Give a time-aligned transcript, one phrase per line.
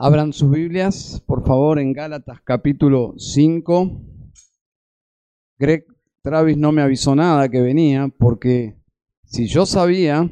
[0.00, 4.00] Abran sus Biblias, por favor, en Gálatas capítulo 5.
[5.58, 5.86] Greg
[6.22, 8.76] Travis no me avisó nada que venía, porque
[9.24, 10.30] si yo sabía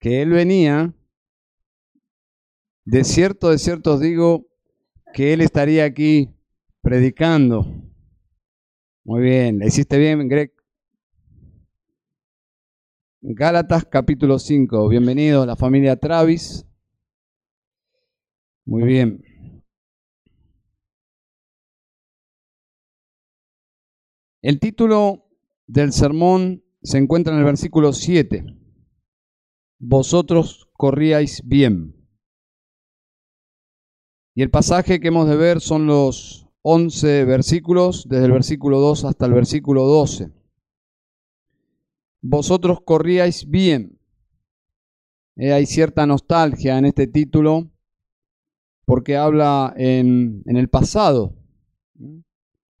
[0.00, 0.92] que él venía,
[2.84, 4.48] de cierto, de cierto os digo
[5.14, 6.34] que él estaría aquí
[6.80, 7.64] predicando.
[9.04, 10.52] Muy bien, le hiciste bien, Greg.
[13.20, 14.88] Gálatas capítulo 5.
[14.88, 16.66] Bienvenido a la familia Travis.
[18.64, 19.24] Muy bien.
[24.40, 25.28] El título
[25.66, 28.44] del sermón se encuentra en el versículo 7.
[29.80, 31.96] Vosotros corríais bien.
[34.34, 39.04] Y el pasaje que hemos de ver son los 11 versículos, desde el versículo 2
[39.04, 40.32] hasta el versículo 12.
[42.20, 43.98] Vosotros corríais bien.
[45.36, 47.71] Eh, hay cierta nostalgia en este título
[48.84, 51.34] porque habla en, el pasado.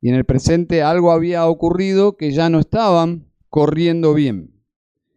[0.00, 4.52] Y en el presente algo había ocurrido que ya no estaban corriendo bien.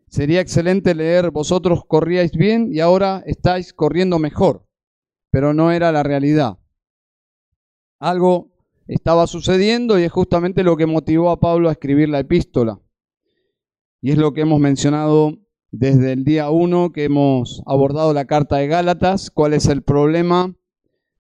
[0.07, 4.67] Sería excelente leer, vosotros corríais bien y ahora estáis corriendo mejor,
[5.31, 6.59] pero no era la realidad.
[7.99, 8.51] Algo
[8.88, 12.79] estaba sucediendo y es justamente lo que motivó a Pablo a escribir la epístola.
[14.01, 15.39] Y es lo que hemos mencionado
[15.71, 20.55] desde el día 1 que hemos abordado la carta de Gálatas, cuál es el problema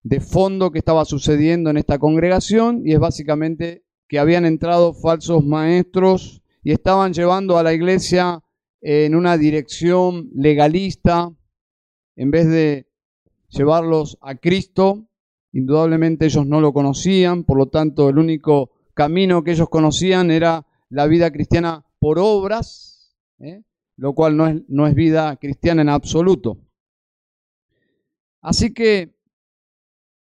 [0.05, 5.43] de fondo que estaba sucediendo en esta congregación y es básicamente que habían entrado falsos
[5.43, 8.43] maestros y estaban llevando a la iglesia
[8.81, 11.33] en una dirección legalista
[12.15, 12.87] en vez de
[13.49, 15.07] llevarlos a Cristo.
[15.53, 20.67] Indudablemente ellos no lo conocían, por lo tanto el único camino que ellos conocían era
[20.89, 23.63] la vida cristiana por obras, ¿eh?
[23.97, 26.59] lo cual no es vida cristiana en absoluto.
[28.41, 29.14] Así que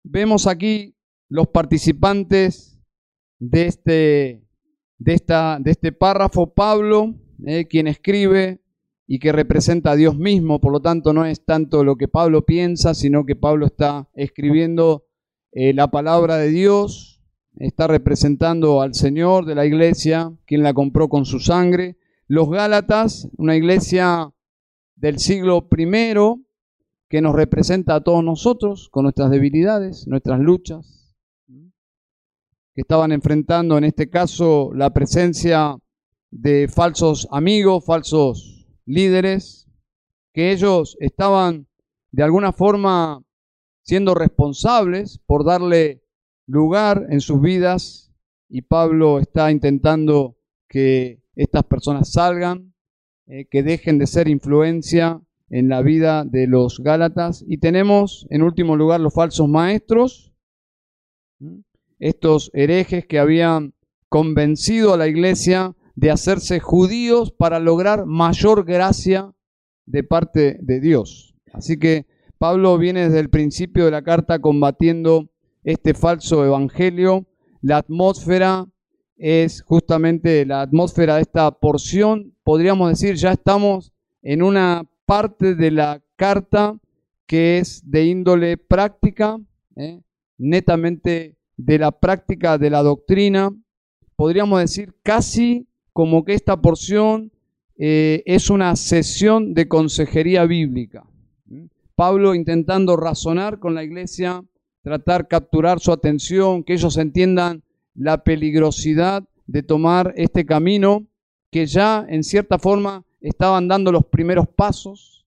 [0.03, 0.95] vemos aquí
[1.29, 2.79] los participantes
[3.39, 4.47] de este,
[4.97, 7.15] de esta, de este párrafo, Pablo,
[7.45, 8.61] eh, quien escribe
[9.07, 12.45] y que representa a Dios mismo, por lo tanto no es tanto lo que Pablo
[12.45, 15.05] piensa, sino que Pablo está escribiendo
[15.51, 17.21] eh, la palabra de Dios,
[17.57, 21.97] está representando al Señor de la iglesia, quien la compró con su sangre.
[22.27, 24.31] Los Gálatas, una iglesia
[24.95, 26.39] del siglo primero,
[27.13, 31.15] que nos representa a todos nosotros con nuestras debilidades, nuestras luchas,
[32.73, 35.77] que estaban enfrentando en este caso la presencia
[36.31, 39.69] de falsos amigos, falsos líderes,
[40.33, 41.67] que ellos estaban
[42.11, 43.23] de alguna forma
[43.83, 46.01] siendo responsables por darle
[46.47, 48.11] lugar en sus vidas.
[48.49, 50.35] Y Pablo está intentando
[50.67, 52.73] que estas personas salgan,
[53.27, 55.21] eh, que dejen de ser influencia
[55.53, 57.45] en la vida de los Gálatas.
[57.47, 60.33] Y tenemos, en último lugar, los falsos maestros,
[61.99, 63.75] estos herejes que habían
[64.09, 69.31] convencido a la iglesia de hacerse judíos para lograr mayor gracia
[69.85, 71.35] de parte de Dios.
[71.53, 72.07] Así que
[72.39, 75.29] Pablo viene desde el principio de la carta combatiendo
[75.63, 77.27] este falso evangelio.
[77.61, 78.65] La atmósfera
[79.17, 82.33] es justamente la atmósfera de esta porción.
[82.43, 83.93] Podríamos decir, ya estamos
[84.23, 86.77] en una parte de la carta
[87.25, 89.39] que es de índole práctica,
[89.75, 90.01] ¿eh?
[90.37, 93.51] netamente de la práctica de la doctrina.
[94.15, 97.31] Podríamos decir casi como que esta porción
[97.77, 101.05] eh, es una sesión de consejería bíblica.
[101.95, 104.43] Pablo intentando razonar con la iglesia,
[104.81, 107.63] tratar capturar su atención, que ellos entiendan
[107.93, 111.05] la peligrosidad de tomar este camino
[111.51, 115.25] que ya en cierta forma estaban dando los primeros pasos.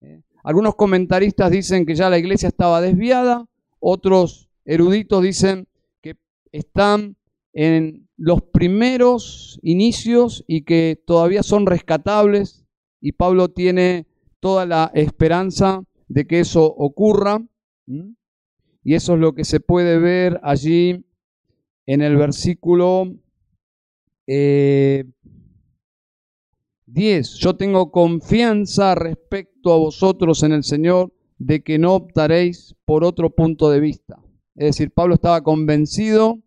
[0.00, 0.22] ¿eh?
[0.44, 3.46] Algunos comentaristas dicen que ya la iglesia estaba desviada,
[3.80, 5.66] otros eruditos dicen
[6.02, 6.16] que
[6.52, 7.16] están
[7.52, 12.66] en los primeros inicios y que todavía son rescatables
[13.00, 14.06] y Pablo tiene
[14.40, 17.40] toda la esperanza de que eso ocurra.
[18.84, 21.04] Y eso es lo que se puede ver allí
[21.86, 23.14] en el versículo
[24.26, 25.04] eh,
[26.90, 27.34] 10.
[27.34, 33.30] Yo tengo confianza respecto a vosotros en el Señor de que no optaréis por otro
[33.30, 34.18] punto de vista.
[34.56, 36.38] Es decir, Pablo estaba convencido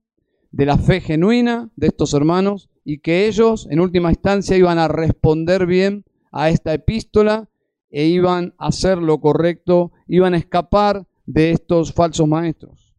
[0.51, 4.87] de la fe genuina de estos hermanos y que ellos en última instancia iban a
[4.87, 7.49] responder bien a esta epístola
[7.89, 12.95] e iban a hacer lo correcto, iban a escapar de estos falsos maestros.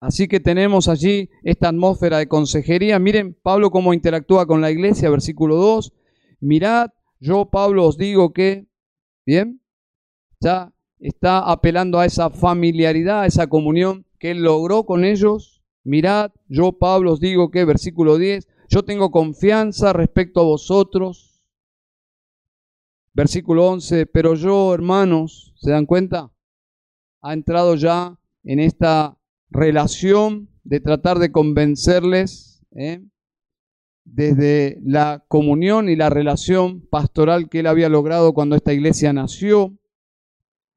[0.00, 2.98] Así que tenemos allí esta atmósfera de consejería.
[2.98, 5.92] Miren Pablo cómo interactúa con la iglesia, versículo 2
[6.40, 6.90] mirad,
[7.20, 8.66] yo Pablo os digo que,
[9.24, 9.60] bien,
[10.40, 15.62] ya está apelando a esa familiaridad, a esa comunión que él logró con ellos.
[15.84, 21.42] Mirad, yo Pablo os digo que, versículo 10, yo tengo confianza respecto a vosotros.
[23.12, 26.30] Versículo 11, pero yo, hermanos, ¿se dan cuenta?
[27.22, 29.16] Ha entrado ya en esta
[29.50, 33.02] relación de tratar de convencerles ¿eh?
[34.06, 39.76] Desde la comunión y la relación pastoral que él había logrado cuando esta iglesia nació.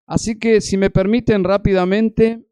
[0.06, 2.44] Así que si me permiten rápidamente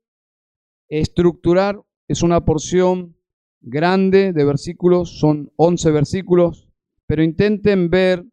[0.88, 3.18] estructurar, es una porción
[3.60, 6.70] grande de versículos, son 11 versículos,
[7.06, 8.26] pero intenten ver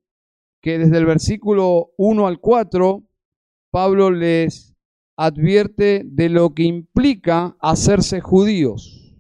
[0.60, 3.02] que desde el versículo 1 al 4,
[3.70, 4.76] Pablo les
[5.16, 9.14] advierte de lo que implica hacerse judíos.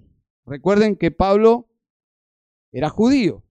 [0.46, 1.68] Recuerden que Pablo
[2.74, 3.44] era judío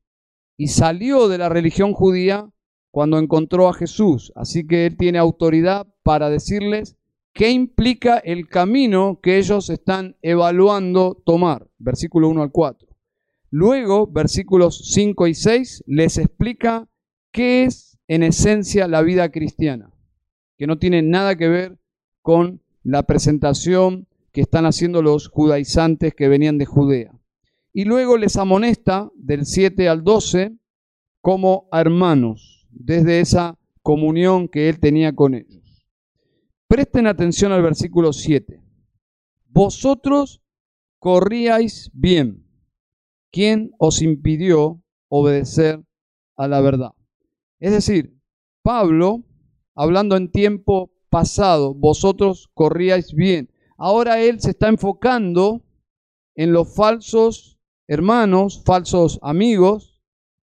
[0.57, 2.49] y salió de la religión judía
[2.91, 4.31] cuando encontró a Jesús.
[4.35, 6.97] Así que él tiene autoridad para decirles
[7.33, 11.67] qué implica el camino que ellos están evaluando tomar.
[11.79, 12.87] Versículo 1 al 4.
[13.49, 16.87] Luego, versículos 5 y 6, les explica
[17.31, 19.91] qué es en esencia la vida cristiana,
[20.57, 21.79] que no tiene nada que ver
[22.21, 27.13] con la presentación que están haciendo los judaizantes que venían de Judea.
[27.73, 30.55] Y luego les amonesta del 7 al 12
[31.21, 35.87] como hermanos, desde esa comunión que él tenía con ellos.
[36.67, 38.63] Presten atención al versículo 7.
[39.47, 40.41] Vosotros
[40.99, 42.45] corríais bien.
[43.31, 45.83] ¿Quién os impidió obedecer
[46.35, 46.91] a la verdad?
[47.59, 48.19] Es decir,
[48.61, 49.23] Pablo,
[49.75, 53.49] hablando en tiempo pasado, vosotros corríais bien.
[53.77, 55.63] Ahora él se está enfocando
[56.35, 57.52] en los falsos
[57.93, 60.01] hermanos, falsos amigos.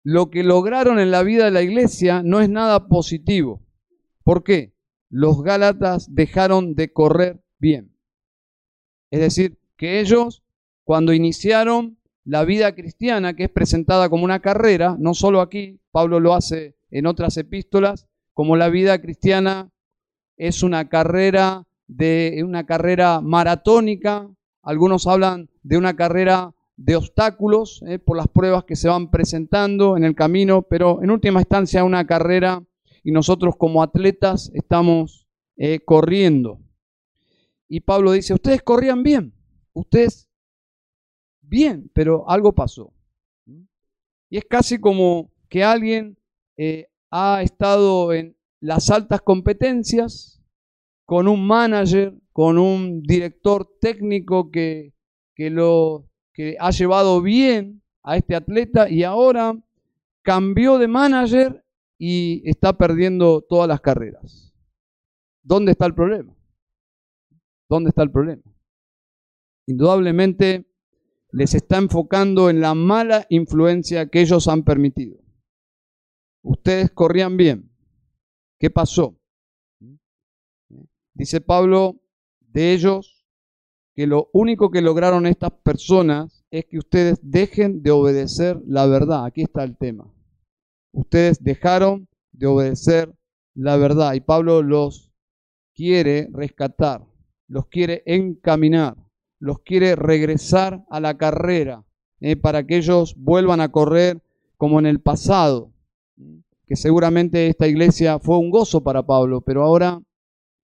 [0.03, 3.63] Lo que lograron en la vida de la iglesia no es nada positivo.
[4.23, 4.75] ¿Por qué?
[5.09, 7.97] Los Gálatas dejaron de correr bien.
[9.11, 10.43] Es decir, que ellos,
[10.85, 16.19] cuando iniciaron la vida cristiana, que es presentada como una carrera, no solo aquí, Pablo
[16.19, 19.71] lo hace en otras epístolas, como la vida cristiana
[20.37, 24.29] es una carrera de una carrera maratónica,
[24.63, 29.97] algunos hablan de una carrera de obstáculos eh, por las pruebas que se van presentando
[29.97, 32.63] en el camino, pero en última instancia una carrera
[33.03, 35.27] y nosotros como atletas estamos
[35.57, 36.61] eh, corriendo.
[37.69, 39.33] Y Pablo dice, ustedes corrían bien,
[39.73, 40.29] ustedes
[41.41, 42.93] bien, pero algo pasó.
[44.29, 46.19] Y es casi como que alguien
[46.57, 50.43] eh, ha estado en las altas competencias
[51.05, 54.93] con un manager, con un director técnico que,
[55.35, 59.59] que lo que ha llevado bien a este atleta y ahora
[60.23, 61.65] cambió de manager
[61.99, 64.53] y está perdiendo todas las carreras.
[65.43, 66.37] ¿Dónde está el problema?
[67.71, 68.43] ¿Dónde está el problema?
[69.67, 70.67] Indudablemente
[71.33, 75.17] les está enfocando en la mala influencia que ellos han permitido.
[76.43, 77.71] Ustedes corrían bien,
[78.59, 79.19] ¿Qué pasó?
[81.15, 82.01] Dice Pablo
[82.41, 83.16] de ellos
[83.97, 89.25] que lo único que lograron estas personas es que ustedes dejen de obedecer la verdad.
[89.25, 90.13] Aquí está el tema.
[90.93, 93.13] Ustedes dejaron de obedecer
[93.55, 95.13] la verdad y Pablo los
[95.75, 97.05] quiere rescatar,
[97.49, 98.97] los quiere encaminar,
[99.41, 101.85] los quiere regresar a la carrera
[102.21, 104.23] eh, para que ellos vuelvan a correr
[104.57, 105.73] como en el pasado
[106.67, 110.01] que seguramente esta iglesia fue un gozo para Pablo, pero ahora,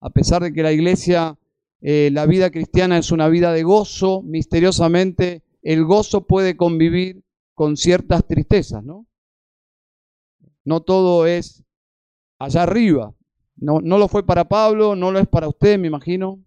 [0.01, 1.38] a pesar de que la iglesia,
[1.87, 7.23] eh, la vida cristiana es una vida de gozo, misteriosamente el gozo puede convivir
[7.53, 9.05] con ciertas tristezas, ¿no?
[10.63, 11.63] No todo es
[12.39, 13.13] allá arriba.
[13.55, 16.43] No, no lo fue para Pablo, no lo es para usted, me imagino.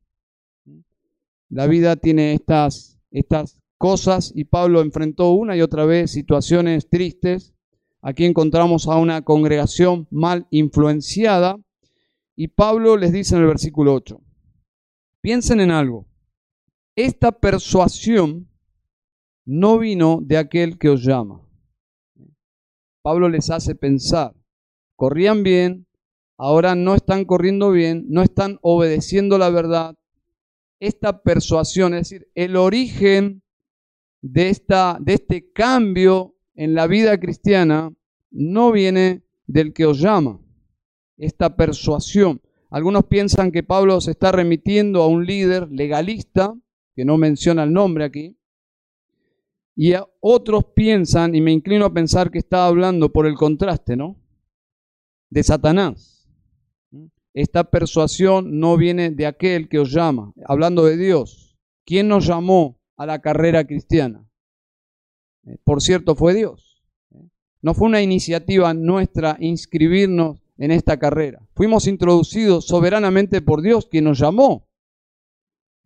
[1.48, 7.54] La vida tiene estas, estas cosas y Pablo enfrentó una y otra vez situaciones tristes
[8.00, 11.58] Aquí encontramos a una congregación mal influenciada
[12.36, 14.20] y Pablo les dice en el versículo 8,
[15.20, 16.06] piensen en algo,
[16.96, 18.48] esta persuasión
[19.44, 21.40] no vino de aquel que os llama.
[23.02, 24.34] Pablo les hace pensar,
[24.96, 25.86] corrían bien,
[26.36, 29.96] ahora no están corriendo bien, no están obedeciendo la verdad.
[30.80, 33.42] Esta persuasión, es decir, el origen
[34.20, 37.92] de, esta, de este cambio en la vida cristiana
[38.30, 40.40] no viene del que os llama.
[41.16, 42.40] Esta persuasión.
[42.70, 46.54] Algunos piensan que Pablo se está remitiendo a un líder legalista,
[46.94, 48.36] que no menciona el nombre aquí,
[49.74, 54.16] y otros piensan, y me inclino a pensar que está hablando por el contraste, ¿no?
[55.30, 56.16] De Satanás.
[57.34, 61.56] esta persuasión no viene de aquel que os llama, hablando de Dios.
[61.86, 64.28] ¿Quién nos llamó a la carrera cristiana?
[65.44, 66.82] Eh, por cierto, fue Dios.
[67.62, 71.40] No fue una iniciativa nuestra inscribirnos en esta carrera.
[71.54, 74.68] Fuimos introducidos soberanamente por Dios, quien nos llamó.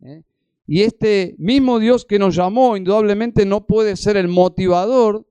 [0.01, 0.23] ¿Eh?
[0.65, 5.27] Y este mismo Dios que nos llamó, indudablemente no puede ser el motivador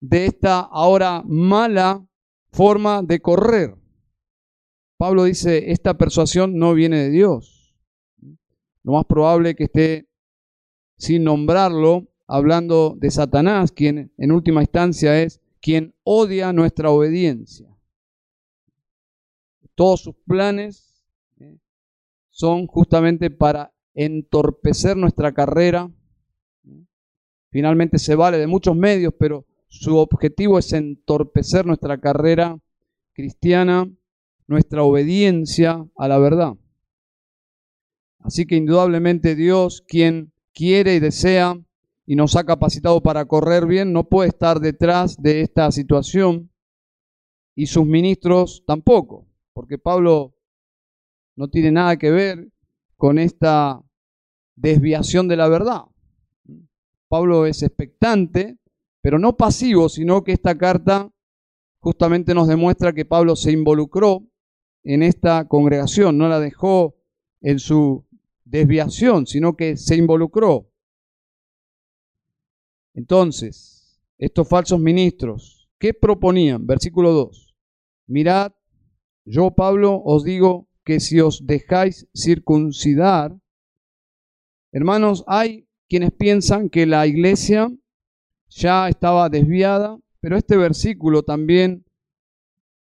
[0.00, 2.06] de esta ahora mala
[2.50, 3.74] forma de correr.
[4.96, 7.74] Pablo dice, esta persuasión no viene de Dios.
[8.82, 10.08] Lo más probable que esté,
[10.98, 17.73] sin nombrarlo, hablando de Satanás, quien en última instancia es quien odia nuestra obediencia.
[19.74, 21.04] Todos sus planes
[21.38, 21.58] ¿eh?
[22.30, 25.90] son justamente para entorpecer nuestra carrera.
[27.50, 32.58] Finalmente se vale de muchos medios, pero su objetivo es entorpecer nuestra carrera
[33.12, 33.90] cristiana,
[34.46, 36.54] nuestra obediencia a la verdad.
[38.20, 41.60] Así que indudablemente Dios, quien quiere y desea
[42.06, 46.50] y nos ha capacitado para correr bien, no puede estar detrás de esta situación
[47.54, 50.34] y sus ministros tampoco, porque Pablo
[51.36, 52.52] no tiene nada que ver
[52.96, 53.82] con esta
[54.56, 55.84] desviación de la verdad.
[57.08, 58.58] Pablo es expectante,
[59.00, 61.10] pero no pasivo, sino que esta carta
[61.78, 64.26] justamente nos demuestra que Pablo se involucró
[64.82, 66.96] en esta congregación, no la dejó
[67.40, 68.04] en su
[68.44, 70.70] desviación, sino que se involucró.
[72.94, 76.66] Entonces, estos falsos ministros, ¿qué proponían?
[76.66, 77.54] Versículo 2.
[78.06, 78.52] Mirad,
[79.24, 83.36] yo Pablo os digo que si os dejáis circuncidar,
[84.72, 87.70] hermanos, hay quienes piensan que la iglesia
[88.48, 91.84] ya estaba desviada, pero este versículo también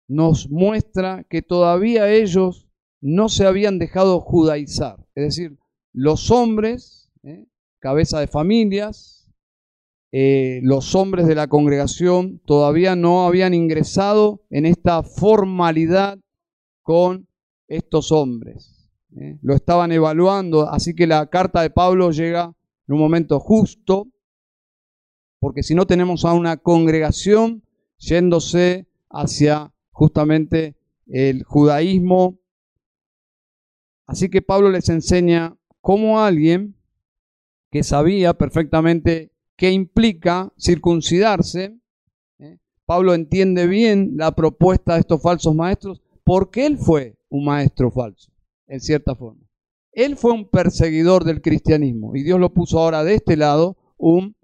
[0.08, 2.68] nos muestra que todavía ellos
[3.00, 5.58] no se habían dejado judaizar, es decir,
[5.92, 7.46] los hombres, ¿eh?
[7.78, 9.28] cabeza de familias,
[10.12, 16.18] eh, los hombres de la congregación todavía no habían ingresado en esta formalidad
[16.86, 17.26] con
[17.66, 18.88] estos hombres.
[19.16, 19.40] ¿eh?
[19.42, 22.54] Lo estaban evaluando, así que la carta de Pablo llega
[22.86, 24.06] en un momento justo,
[25.40, 27.64] porque si no tenemos a una congregación
[27.98, 30.76] yéndose hacia justamente
[31.08, 32.38] el judaísmo.
[34.06, 36.76] Así que Pablo les enseña cómo alguien
[37.72, 41.76] que sabía perfectamente qué implica circuncidarse,
[42.38, 42.58] ¿eh?
[42.84, 48.32] Pablo entiende bien la propuesta de estos falsos maestros porque él fue un maestro falso,
[48.66, 49.48] en cierta forma.
[49.92, 54.36] Él fue un perseguidor del cristianismo y Dios lo puso ahora de este lado, un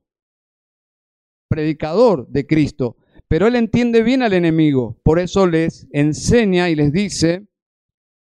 [1.49, 2.97] predicador de Cristo.
[3.27, 7.49] Pero él entiende bien al enemigo, por eso les enseña y les dice,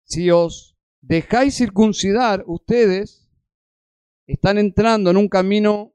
[0.05, 3.29] si os dejáis circuncidar, ustedes
[4.27, 5.93] están entrando en un camino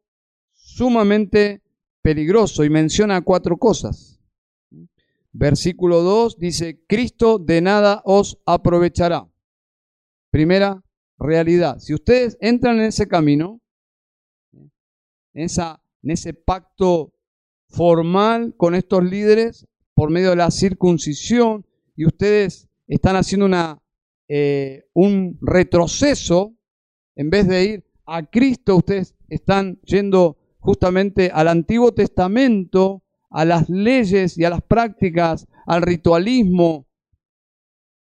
[0.54, 1.64] sumamente
[2.04, 4.09] peligroso y menciona cuatro cosas.
[5.32, 9.28] Versículo 2 dice, Cristo de nada os aprovechará.
[10.32, 10.84] Primera
[11.18, 13.62] realidad, si ustedes entran en ese camino,
[15.34, 15.48] en,
[16.04, 17.14] ese pacto
[17.68, 23.82] formal con estos líderes por medio de la circuncisión y ustedes están haciendo una,
[24.28, 26.56] eh, un retroceso,
[27.16, 33.70] en vez de ir a Cristo, ustedes están yendo justamente al Antiguo Testamento, a las
[33.70, 36.88] leyes y a las prácticas, al ritualismo,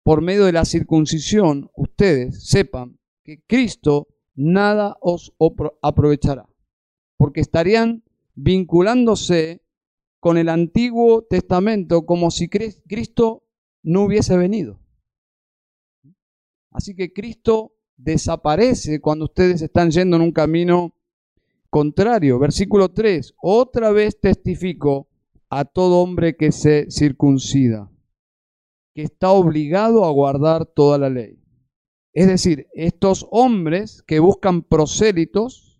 [0.03, 5.34] por medio de la circuncisión, ustedes sepan que Cristo nada os
[5.82, 6.50] aprovechará,
[7.18, 8.03] porque estarían
[8.36, 9.62] vinculándose
[10.20, 13.44] con el Antiguo Testamento como si Cristo
[13.82, 14.80] no hubiese venido.
[16.72, 20.96] Así que Cristo desaparece cuando ustedes están yendo en un camino
[21.70, 22.39] contrario.
[22.39, 25.08] Versículo 3, otra vez testifico
[25.56, 27.92] a todo hombre que se circuncida,
[28.96, 31.40] que está obligado a guardar toda la ley.
[32.12, 35.80] Es decir, estos hombres que buscan prosélitos,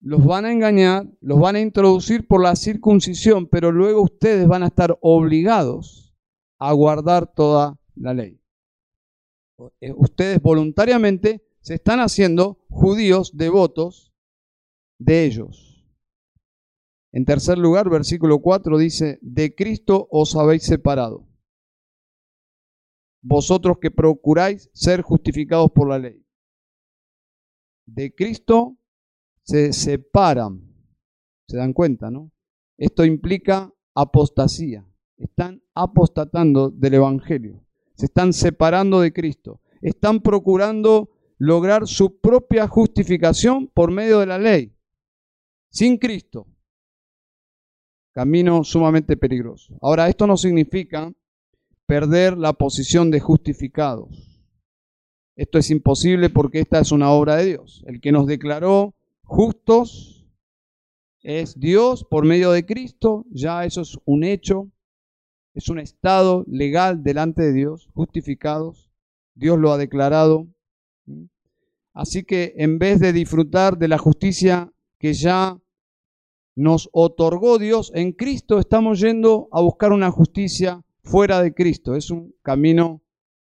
[0.00, 4.62] los van a engañar, los van a introducir por la circuncisión, pero luego ustedes van
[4.62, 6.14] a estar obligados
[6.58, 8.40] a guardar toda la ley.
[9.80, 14.14] Eh, ustedes voluntariamente se están haciendo judíos devotos
[14.98, 15.69] de ellos.
[17.12, 21.26] En tercer lugar, versículo 4 dice, de Cristo os habéis separado.
[23.22, 26.24] Vosotros que procuráis ser justificados por la ley.
[27.86, 28.78] De Cristo
[29.42, 30.62] se separan.
[31.48, 32.30] ¿Se dan cuenta, no?
[32.78, 34.86] Esto implica apostasía.
[35.16, 37.64] Están apostatando del Evangelio.
[38.00, 44.38] se están separando de Cristo, están procurando lograr su propia justificación por medio de la
[44.38, 44.74] ley,
[45.70, 46.46] sin Cristo.
[48.12, 49.78] Camino sumamente peligroso.
[49.80, 51.12] Ahora, esto no significa
[51.86, 54.30] perder la posición de justificados.
[55.36, 57.82] Esto es imposible porque esta es una obra de Dios.
[57.86, 60.26] El que nos declaró justos
[61.22, 64.70] es Dios por medio de Cristo, ya eso es un hecho,
[65.54, 68.90] es un estado legal delante de Dios, justificados.
[69.34, 70.46] Dios lo ha declarado.
[71.92, 75.58] Así que en vez de disfrutar de la justicia que ya
[76.56, 81.94] nos otorgó Dios en Cristo, estamos yendo a buscar una justicia fuera de Cristo.
[81.94, 83.02] Es un camino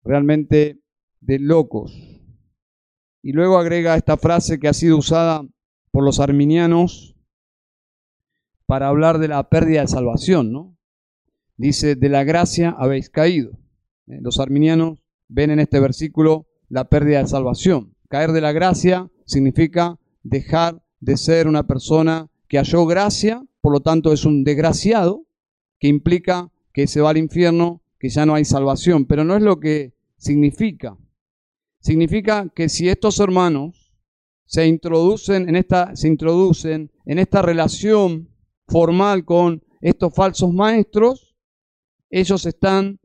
[0.05, 0.81] realmente
[1.21, 1.93] de locos.
[3.23, 5.47] Y luego agrega esta frase que ha sido usada
[5.91, 7.17] por los arminianos
[8.67, 10.77] para hablar de la pérdida de salvación, ¿no?
[11.57, 13.51] Dice, de la gracia habéis caído.
[14.07, 17.95] Eh, los arminianos ven en este versículo la pérdida de salvación.
[18.09, 23.81] Caer de la gracia significa dejar de ser una persona que halló gracia, por lo
[23.81, 25.25] tanto es un desgraciado,
[25.79, 29.05] que implica que se va al infierno, que ya no hay salvación.
[29.07, 30.99] Pero no es lo que significa.
[31.79, 33.95] Significa que si estos hermanos
[34.47, 38.29] se introducen en esta, se introducen en esta relación
[38.67, 41.37] formal con estos falsos maestros,
[42.11, 42.99] ellos están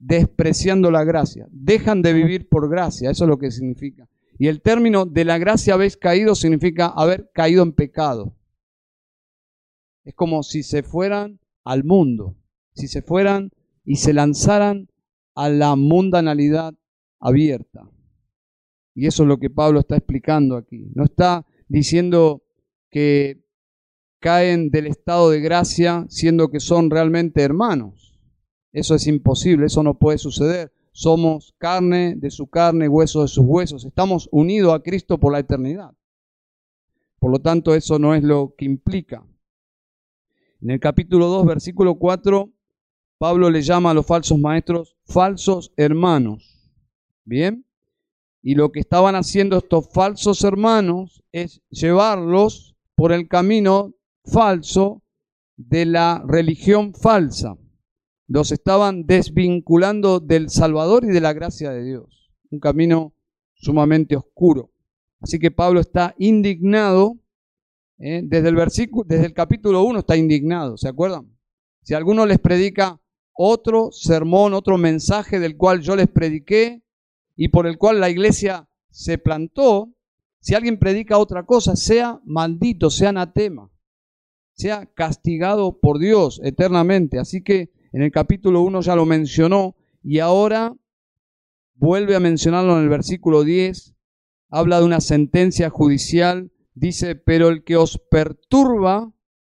[0.00, 4.08] despreciando la gracia, dejan de vivir por gracia, eso es lo que significa.
[4.36, 8.34] Y el término de la gracia habéis caído significa haber caído en pecado.
[10.04, 12.36] Es como si se fueran al mundo,
[12.74, 13.50] si se fueran
[13.84, 14.88] y se lanzaran
[15.34, 16.74] a la mundanalidad
[17.20, 17.88] abierta.
[18.94, 20.90] Y eso es lo que Pablo está explicando aquí.
[20.94, 22.44] No está diciendo
[22.90, 23.44] que
[24.20, 28.18] caen del estado de gracia siendo que son realmente hermanos.
[28.72, 30.72] Eso es imposible, eso no puede suceder.
[30.92, 33.84] Somos carne de su carne, hueso de sus huesos.
[33.84, 35.92] Estamos unidos a Cristo por la eternidad.
[37.18, 39.26] Por lo tanto, eso no es lo que implica.
[40.64, 42.50] En el capítulo 2, versículo 4,
[43.18, 46.72] Pablo le llama a los falsos maestros falsos hermanos.
[47.24, 47.64] ¿Bien?
[48.42, 55.02] Y lo que estaban haciendo estos falsos hermanos es llevarlos por el camino falso
[55.56, 57.56] de la religión falsa
[58.26, 62.32] los estaban desvinculando del Salvador y de la gracia de Dios.
[62.50, 63.14] Un camino
[63.54, 64.72] sumamente oscuro.
[65.20, 67.18] Así que Pablo está indignado,
[67.98, 68.22] ¿eh?
[68.24, 71.34] desde, el versículo, desde el capítulo 1 está indignado, ¿se acuerdan?
[71.82, 73.00] Si alguno les predica
[73.34, 76.82] otro sermón, otro mensaje del cual yo les prediqué
[77.36, 79.92] y por el cual la iglesia se plantó,
[80.40, 83.70] si alguien predica otra cosa, sea maldito, sea anatema,
[84.52, 87.18] sea castigado por Dios eternamente.
[87.18, 90.76] Así que en el capítulo 1 ya lo mencionó y ahora
[91.74, 93.94] vuelve a mencionarlo en el versículo 10.
[94.50, 96.52] Habla de una sentencia judicial.
[96.74, 99.12] Dice, pero el que os perturba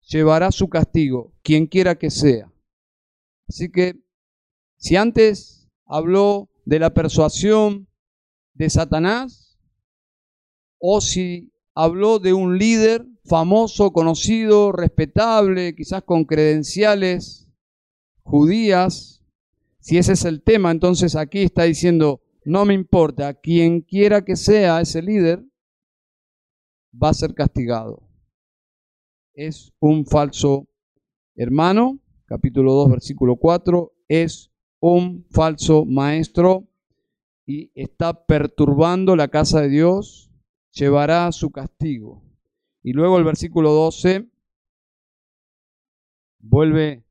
[0.08, 2.52] llevará su castigo, quien quiera que sea.
[3.48, 4.04] Así que
[4.78, 7.88] si antes habló de la persuasión
[8.54, 9.58] de Satanás,
[10.78, 17.50] o si habló de un líder famoso, conocido, respetable, quizás con credenciales
[18.24, 19.24] judías,
[19.80, 24.36] si ese es el tema, entonces aquí está diciendo, no me importa, quien quiera que
[24.36, 25.44] sea ese líder,
[27.02, 28.02] va a ser castigado.
[29.34, 30.68] Es un falso
[31.36, 36.68] hermano, capítulo 2, versículo 4, es un falso maestro
[37.46, 40.32] y está perturbando la casa de Dios,
[40.72, 42.24] llevará su castigo.
[42.82, 44.30] Y luego el versículo 12
[46.40, 47.04] vuelve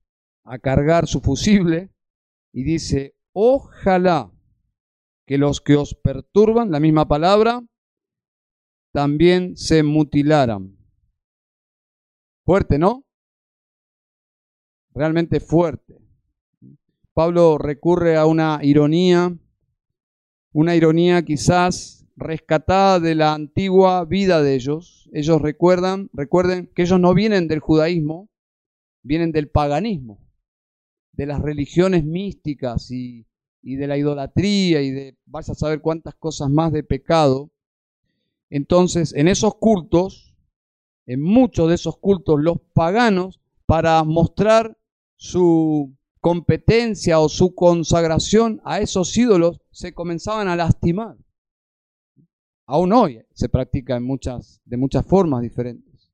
[0.44, 1.90] a cargar su fusible
[2.53, 4.31] y dice, ojalá
[5.27, 7.62] que los que os perturban, la misma palabra,
[8.94, 10.78] también se mutilaran.
[12.46, 13.04] Fuerte, ¿no?
[14.94, 15.98] Realmente fuerte.
[17.12, 19.37] Pablo recurre a una ironía,
[20.52, 25.11] una ironía quizás rescatada de la antigua vida de ellos.
[25.12, 28.30] Ellos recuerdan, recuerden que ellos no vienen del judaísmo,
[29.02, 30.20] vienen del paganismo
[31.16, 33.26] de las religiones místicas y,
[33.62, 37.50] de la idolatría y de vas a saber cuántas cosas más de pecado.
[38.50, 40.35] Entonces, en esos cultos,
[41.07, 44.78] en muchos de esos cultos, los paganos, para mostrar
[45.16, 51.16] su competencia o su consagración a esos ídolos, se comenzaban a lastimar.
[52.66, 56.11] Aún hoy se practica en muchas, de muchas formas diferentes.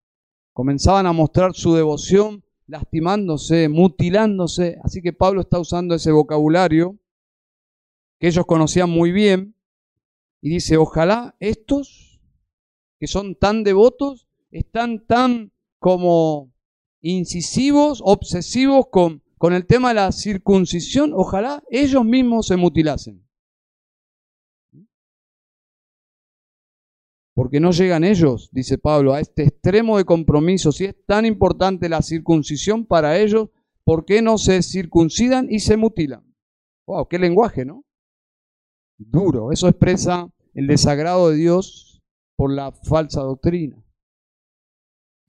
[0.52, 4.78] Comenzaban a mostrar su devoción lastimándose, mutilándose.
[4.82, 6.98] Así que Pablo está usando ese vocabulario
[8.18, 9.54] que ellos conocían muy bien,
[10.42, 12.09] y dice, ojalá estos
[13.00, 16.52] que son tan devotos, están tan como
[17.00, 23.26] incisivos, obsesivos con, con el tema de la circuncisión, ojalá ellos mismos se mutilasen.
[27.32, 30.70] Porque no llegan ellos, dice Pablo, a este extremo de compromiso.
[30.70, 33.48] Si es tan importante la circuncisión para ellos,
[33.82, 36.22] ¿por qué no se circuncidan y se mutilan?
[36.86, 37.08] ¡Wow!
[37.08, 37.86] ¡Qué lenguaje, ¿no?
[38.98, 39.52] Duro.
[39.52, 41.89] Eso expresa el desagrado de Dios
[42.40, 43.84] por la falsa doctrina.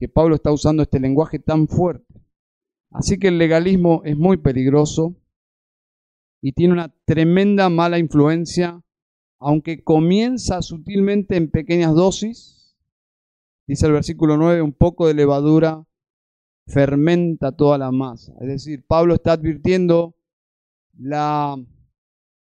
[0.00, 2.24] Que Pablo está usando este lenguaje tan fuerte.
[2.90, 5.14] Así que el legalismo es muy peligroso
[6.40, 8.82] y tiene una tremenda mala influencia
[9.38, 12.78] aunque comienza sutilmente en pequeñas dosis,
[13.66, 15.86] dice el versículo 9, un poco de levadura
[16.66, 18.32] fermenta toda la masa.
[18.40, 20.16] Es decir, Pablo está advirtiendo
[20.96, 21.62] la,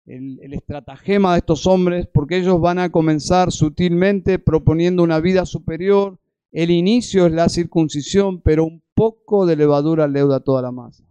[0.07, 6.19] el, estratagema de estos hombres porque ellos van a comenzar sutilmente proponiendo una vida superior.
[6.53, 11.05] El inicio es la circuncisión, pero un poco de levadura leuda toda la masa.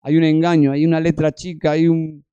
[0.00, 2.24] Hay un engaño, hay una letra chica, hay un,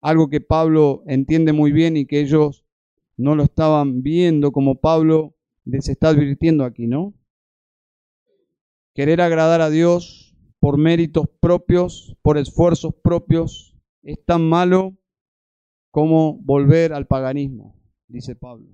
[0.00, 2.64] algo que Pablo entiende muy bien y que ellos
[3.16, 7.14] no lo estaban viendo como Pablo les está advirtiendo aquí, ¿no?
[8.94, 13.73] Querer agradar a Dios por méritos propios, por esfuerzos propios,
[14.04, 14.96] es tan malo
[15.90, 18.68] como volver al paganismo, dice Pablo.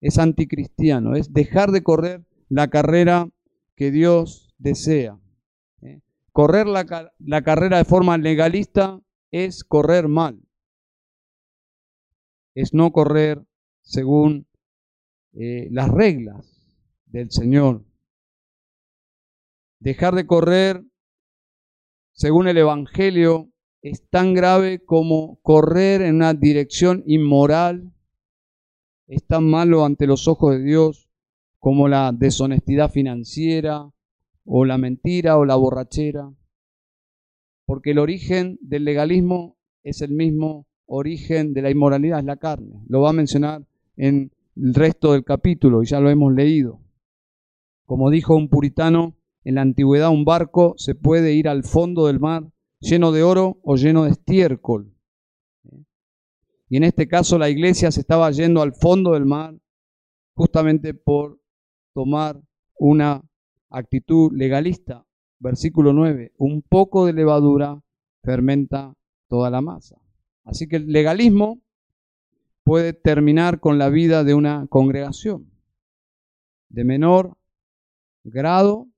[0.00, 3.28] Es anticristiano, es dejar de correr la carrera
[3.76, 5.20] que Dios desea.
[5.82, 6.00] ¿eh?
[6.32, 10.40] Correr la, carrera de forma legalista es correr mal.
[12.54, 13.44] Es no correr
[13.82, 14.46] según
[15.32, 16.64] eh, las reglas
[17.06, 17.84] del Señor.
[19.80, 20.84] Dejar de correr
[22.12, 27.92] según el Evangelio es tan grave como correr en una dirección inmoral.
[29.06, 31.08] Es tan malo ante los ojos de Dios
[31.58, 33.90] como la deshonestidad financiera
[34.44, 36.30] o la mentira o la borrachera
[37.68, 42.82] porque el origen del legalismo es el mismo origen de la inmoralidad, es la carne.
[42.88, 43.62] Lo va a mencionar
[43.98, 46.80] en el resto del capítulo y ya lo hemos leído.
[47.84, 52.20] Como dijo un puritano, en la antigüedad un barco se puede ir al fondo del
[52.20, 54.94] mar lleno de oro o lleno de estiércol.
[56.68, 59.58] Y en este caso la iglesia se estaba yendo al fondo del mar
[60.34, 61.40] justamente por
[61.94, 62.40] tomar
[62.78, 63.22] una
[63.70, 65.08] actitud legalista
[65.40, 67.82] versículo 9, un poco de levadura
[68.22, 68.94] fermenta
[69.28, 69.96] toda la masa.
[70.44, 71.60] Así que el legalismo
[72.64, 75.50] puede terminar con la vida de una congregación.
[76.68, 77.36] De menor
[78.24, 78.88] grado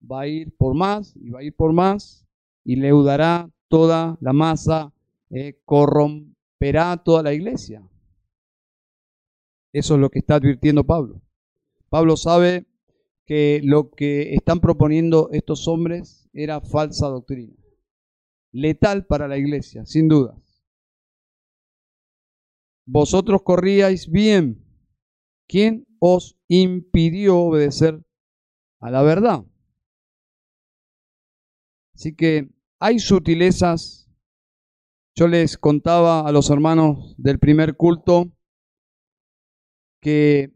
[0.00, 2.26] va a ir por más y va a ir por más
[2.68, 4.92] y leudará toda la masa,
[5.30, 7.82] eh, corromperá toda la iglesia.
[9.72, 11.22] Eso es lo que está advirtiendo Pablo.
[11.88, 12.66] Pablo sabe
[13.24, 17.54] que lo que están proponiendo estos hombres era falsa doctrina.
[18.52, 20.38] Letal para la iglesia, sin duda.
[22.84, 24.62] Vosotros corríais bien.
[25.46, 28.04] ¿Quién os impidió obedecer
[28.78, 29.46] a la verdad?
[31.94, 34.10] Así que hay sutilezas.
[35.14, 38.32] Yo les contaba a los hermanos del primer culto
[40.00, 40.54] que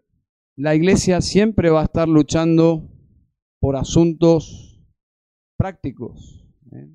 [0.56, 2.88] la iglesia siempre va a estar luchando
[3.60, 4.80] por asuntos
[5.56, 6.46] prácticos.
[6.72, 6.88] ¿eh?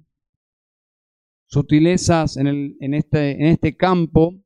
[1.48, 4.42] Sutilezas este, en este campo,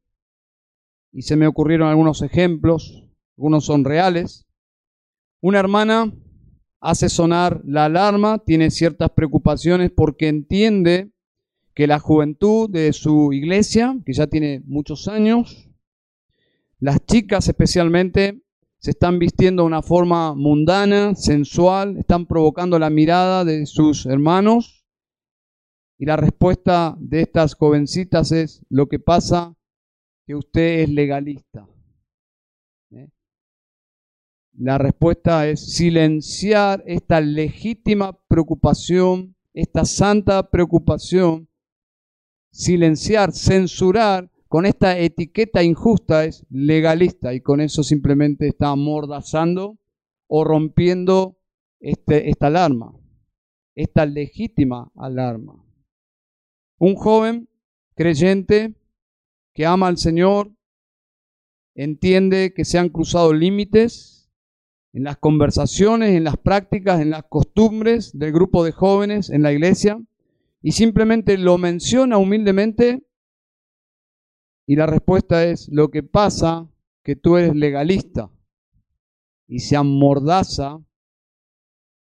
[1.12, 4.48] y se me ocurrieron algunos ejemplos, algunos son reales.
[5.41, 6.12] Una hermana
[6.82, 11.12] hace sonar la alarma, tiene ciertas preocupaciones porque entiende
[11.74, 15.70] que la juventud de su iglesia, que ya tiene muchos años,
[16.80, 18.41] las chicas especialmente,
[18.80, 24.84] se están vistiendo de una forma mundana, sensual, están provocando la mirada de sus hermanos.
[26.00, 29.56] Y la respuesta de estas jovencitas es, lo que pasa
[30.26, 31.70] que usted es legalista.
[32.89, 33.08] ¿Eh?
[34.53, 41.49] La respuesta es silenciar esta legítima preocupación, esta santa preocupación,
[42.51, 49.79] silenciar, censurar con esta etiqueta injusta es legalista y con eso simplemente está amordazando
[50.27, 51.39] o rompiendo
[51.79, 52.93] este, esta alarma,
[53.75, 55.65] esta legítima alarma.
[56.77, 57.47] Un joven
[57.95, 58.75] creyente
[59.53, 60.51] que ama al Señor
[61.73, 64.11] entiende que se han cruzado límites
[64.93, 69.54] en las conversaciones, en las prácticas, en las costumbres del grupo de jóvenes en la
[69.54, 70.01] iglesia
[70.62, 73.04] y simplemente lo menciona humildemente
[74.67, 76.69] Y la respuesta es, lo que pasa
[77.04, 78.30] que tú eres legalista
[79.47, 80.80] y se amordaza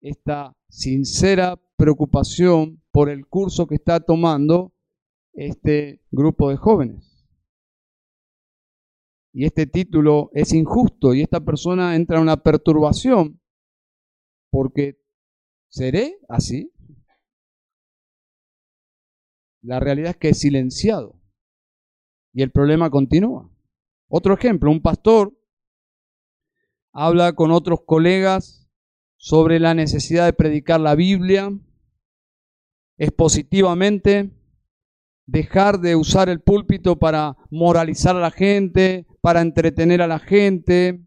[0.00, 4.72] esta sincera preocupación por el curso que está tomando
[5.32, 7.11] este grupo de jóvenes.
[9.32, 13.40] Y este título es injusto y esta persona entra en una perturbación
[14.50, 14.98] porque
[15.68, 16.70] ¿seré así?
[19.62, 21.18] La realidad es que es silenciado
[22.34, 23.50] y el problema continúa.
[24.08, 25.34] Otro ejemplo, un pastor
[26.92, 28.68] habla con otros colegas
[29.16, 31.50] sobre la necesidad de predicar la Biblia
[32.98, 34.30] expositivamente,
[35.26, 41.00] dejar de usar el púlpito para moralizar a la gente, para entretener a la gente,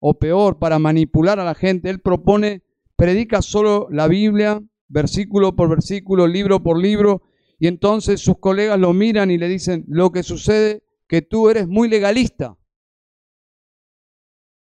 [0.00, 1.90] o peor, para manipular a la gente.
[1.90, 2.62] Él propone,
[2.96, 7.22] predica solo la Biblia, versículo por versículo, libro por libro,
[7.60, 11.68] y entonces sus colegas lo miran y le dicen, lo que sucede que tú eres
[11.68, 12.56] muy legalista,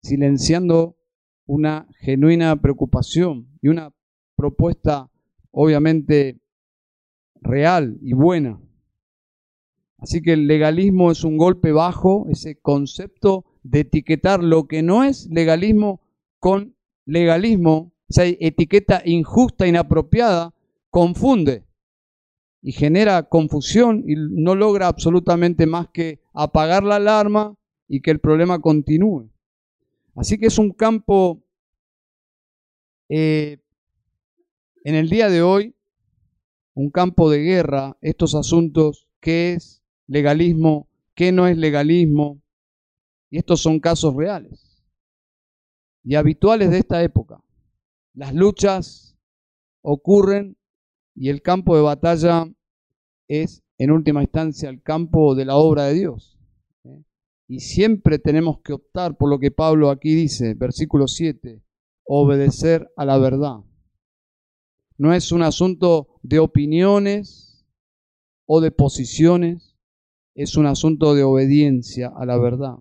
[0.03, 0.97] silenciando
[1.47, 3.95] una genuina preocupación y una
[4.35, 5.11] propuesta
[5.53, 6.41] obviamente
[7.43, 8.61] real y buena.
[10.01, 15.05] Así que el legalismo es un golpe bajo, ese concepto de etiquetar lo que no
[15.05, 16.01] es legalismo
[16.39, 20.55] con legalismo, esa etiqueta injusta, inapropiada,
[20.89, 21.65] confunde
[22.63, 27.55] y genera confusión y no logra absolutamente más que apagar la alarma
[27.87, 29.31] y que el problema continúe.
[30.17, 31.43] Así que es un campo
[33.09, 33.59] eh,
[34.85, 35.75] en el día de hoy,
[36.75, 39.80] un campo de guerra, estos asuntos, qué es
[40.11, 42.43] legalismo, qué no es legalismo,
[43.31, 44.85] y estos son casos reales
[46.03, 47.41] y habituales de esta época.
[48.15, 49.17] Las luchas
[49.83, 50.57] ocurren
[51.15, 52.53] y el campo de batalla
[53.29, 56.41] es, en última instancia, el campo de la obra de Dios.
[56.85, 57.05] ¿eh?
[57.47, 61.63] Y siempre tenemos que optar por lo que Pablo aquí dice, versículo 7,
[62.05, 63.61] obedecer a la verdad.
[64.99, 67.65] No es un asunto de opiniones
[68.47, 69.70] o de posiciones,
[70.35, 72.77] es un asunto de obediencia a la verdad.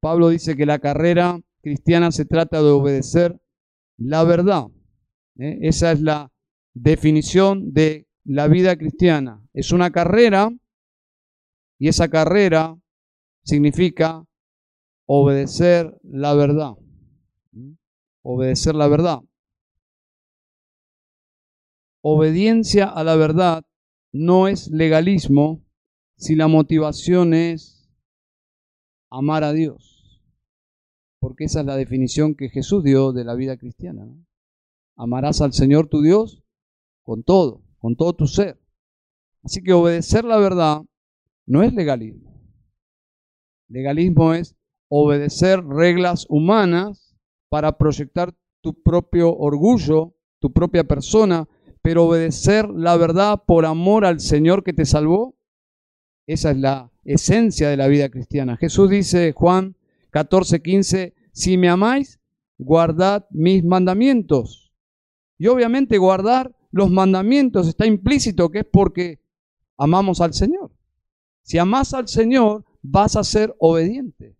[0.00, 3.40] Pablo dice que la carrera cristiana se trata de obedecer
[3.96, 4.66] la verdad.
[5.38, 5.58] ¿eh?
[5.62, 6.30] Esa es la
[6.74, 9.42] definición de la vida cristiana.
[9.52, 10.50] Es una carrera
[11.78, 12.76] y esa carrera
[13.44, 14.24] significa
[15.06, 16.74] obedecer la verdad.
[18.22, 19.20] Obedecer la verdad.
[22.02, 23.64] Obediencia a la verdad
[24.12, 25.62] no es legalismo
[26.16, 27.88] si la motivación es
[29.10, 29.94] amar a Dios
[31.24, 34.06] porque esa es la definición que Jesús dio de la vida cristiana.
[34.94, 36.44] Amarás al Señor tu Dios
[37.02, 38.60] con todo, con todo tu ser.
[39.42, 40.82] Así que obedecer la verdad
[41.46, 42.42] no es legalismo.
[43.68, 44.54] Legalismo es
[44.88, 47.16] obedecer reglas humanas
[47.48, 51.48] para proyectar tu propio orgullo, tu propia persona,
[51.80, 55.38] pero obedecer la verdad por amor al Señor que te salvó,
[56.26, 58.56] esa es la esencia de la vida cristiana.
[58.56, 59.76] Jesús dice, Juan
[60.10, 62.20] 14, 15, si me amáis,
[62.58, 64.72] guardad mis mandamientos.
[65.38, 69.20] Y obviamente guardar los mandamientos está implícito que es porque
[69.76, 70.70] amamos al Señor.
[71.42, 74.36] Si amas al Señor, vas a ser obediente.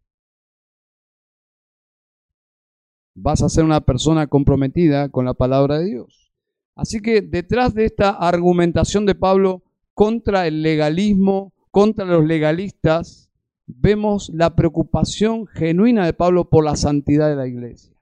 [3.14, 6.33] Vas a ser una persona comprometida con la palabra de Dios.
[6.75, 13.33] Así que detrás de esta argumentación de Pablo contra el legalismo, contra los legalistas,
[13.67, 17.93] vemos la preocupación genuina de Pablo por la santidad de la iglesia.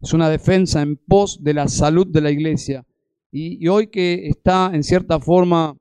[0.00, 2.84] Es una defensa en pos de la salud de la iglesia.
[3.30, 5.78] Y, hoy que está en cierta forma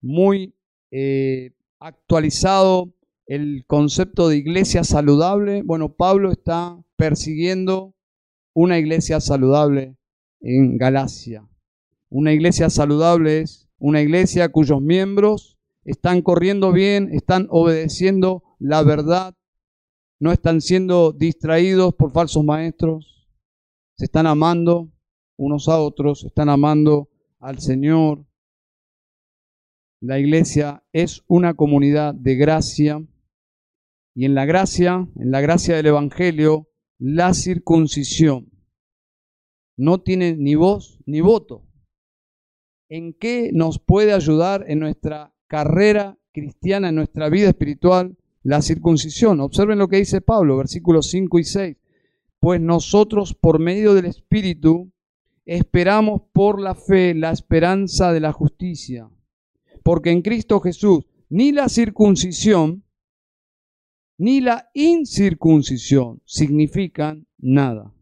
[0.00, 0.54] muy
[0.92, 2.94] eh, actualizado
[3.26, 7.96] el concepto de iglesia saludable, bueno, Pablo está persiguiendo
[8.54, 9.96] una iglesia saludable
[10.40, 11.48] en Galacia.
[12.10, 19.34] Una iglesia saludable es una iglesia cuyos miembros están corriendo bien, están obedeciendo la verdad,
[20.20, 23.26] no están siendo distraídos por falsos maestros,
[23.96, 24.92] se están amando
[25.36, 28.26] unos a otros, están amando al Señor.
[30.02, 33.02] La iglesia es una comunidad de gracia
[34.14, 38.50] y en la gracia, en la gracia del Evangelio, la circuncisión
[39.78, 41.69] no tiene ni voz ni voto.
[42.90, 49.40] ¿En qué nos puede ayudar en nuestra carrera cristiana en nuestra vida espiritual, la circuncisión.
[49.40, 51.76] Observen lo que dice Pablo, versículos 5 y 6.
[52.38, 54.90] Pues nosotros por medio del Espíritu
[55.44, 59.10] esperamos por la fe la esperanza de la justicia.
[59.82, 62.84] porque en Cristo Jesús ni la circuncisión
[64.18, 67.94] ni la incircuncisión significan nada,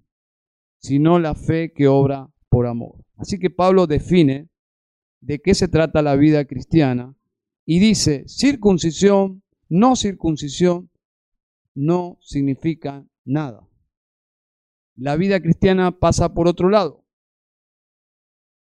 [0.80, 3.04] sino la fe que obra por amor.
[3.16, 4.48] Así que Pablo define
[5.20, 7.14] de qué se trata la vida cristiana
[7.64, 10.90] y dice, circuncisión, no circuncisión,
[11.74, 13.68] no significa nada.
[14.96, 17.04] La vida cristiana pasa por otro lado.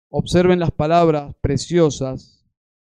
[0.10, 2.46] Observen las palabras preciosas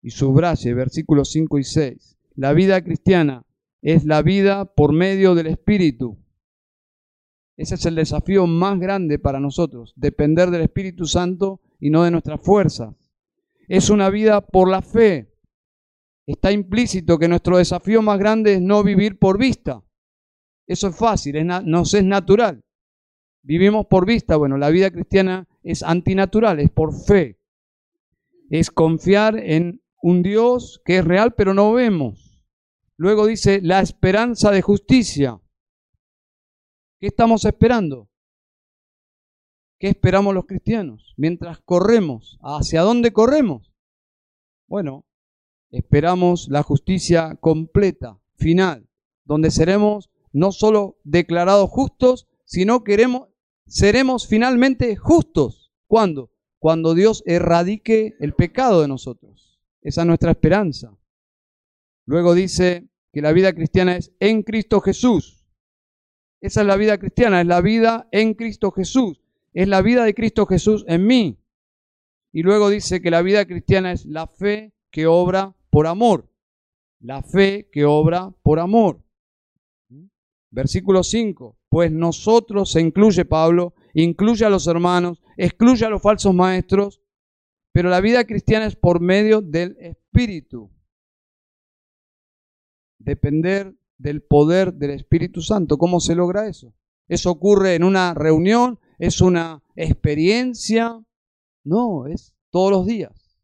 [0.02, 2.18] y subraye versículos 5 y 6.
[2.34, 3.44] La vida cristiana
[3.82, 6.18] es la vida por medio del Espíritu.
[7.56, 12.10] Ese es el desafío más grande para nosotros, depender del Espíritu Santo y no de
[12.10, 12.94] nuestras fuerzas.
[13.70, 15.32] Es una vida por la fe.
[16.26, 19.80] Está implícito que nuestro desafío más grande es no vivir por vista.
[20.66, 22.64] Eso es fácil, nos es natural.
[23.44, 24.34] Vivimos por vista.
[24.34, 27.38] Bueno, la vida cristiana es antinatural, es por fe.
[28.50, 32.44] Es confiar en un Dios que es real pero no vemos.
[32.96, 35.40] Luego dice la esperanza de justicia.
[36.98, 38.09] ¿Qué estamos esperando?
[39.80, 41.14] ¿Qué esperamos los cristianos?
[41.16, 43.72] Mientras corremos, ¿hacia dónde corremos?
[44.68, 45.06] Bueno,
[45.70, 48.90] esperamos la justicia completa, final,
[49.24, 53.28] donde seremos no solo declarados justos, sino queremos,
[53.66, 55.72] seremos finalmente justos.
[55.86, 56.30] ¿Cuándo?
[56.58, 59.62] Cuando Dios erradique el pecado de nosotros.
[59.80, 60.94] Esa es nuestra esperanza.
[62.04, 65.46] Luego dice que la vida cristiana es en Cristo Jesús.
[66.42, 69.22] Esa es la vida cristiana, es la vida en Cristo Jesús.
[69.52, 71.38] Es la vida de Cristo Jesús en mí.
[72.32, 76.30] Y luego dice que la vida cristiana es la fe que obra por amor.
[77.00, 79.02] La fe que obra por amor.
[80.50, 81.58] Versículo 5.
[81.68, 87.00] Pues nosotros, se incluye Pablo, incluye a los hermanos, excluye a los falsos maestros,
[87.72, 90.70] pero la vida cristiana es por medio del Espíritu.
[92.98, 95.78] Depender del poder del Espíritu Santo.
[95.78, 96.74] ¿Cómo se logra eso?
[97.08, 98.78] ¿Eso ocurre en una reunión?
[99.00, 101.02] ¿Es una experiencia?
[101.64, 103.40] No, es todos los días.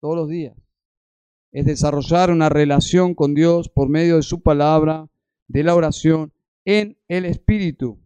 [0.00, 0.56] Todos los días.
[1.52, 5.10] Es desarrollar una relación con Dios por medio de su palabra,
[5.48, 6.32] de la oración
[6.64, 8.00] en el Espíritu,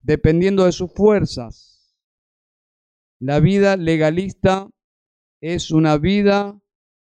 [0.00, 1.92] dependiendo de sus fuerzas.
[3.18, 4.70] La vida legalista
[5.40, 6.62] es una vida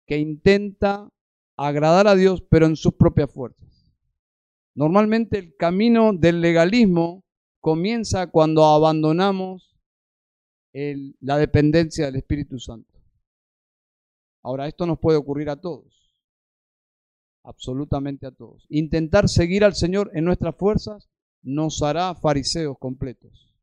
[0.07, 1.09] que intenta
[1.57, 3.87] agradar a Dios, pero en sus propias fuerzas.
[4.73, 7.22] Normalmente el camino del legalismo
[7.63, 9.79] comienza cuando abandonamos
[10.73, 12.91] la dependencia del Espíritu Santo.
[14.43, 16.03] Ahora, esto nos puede ocurrir a todos
[17.43, 18.65] absolutamente a todos.
[18.69, 21.09] Intentar seguir al Señor en nuestras fuerzas
[21.41, 23.53] nos hará fariseos completos.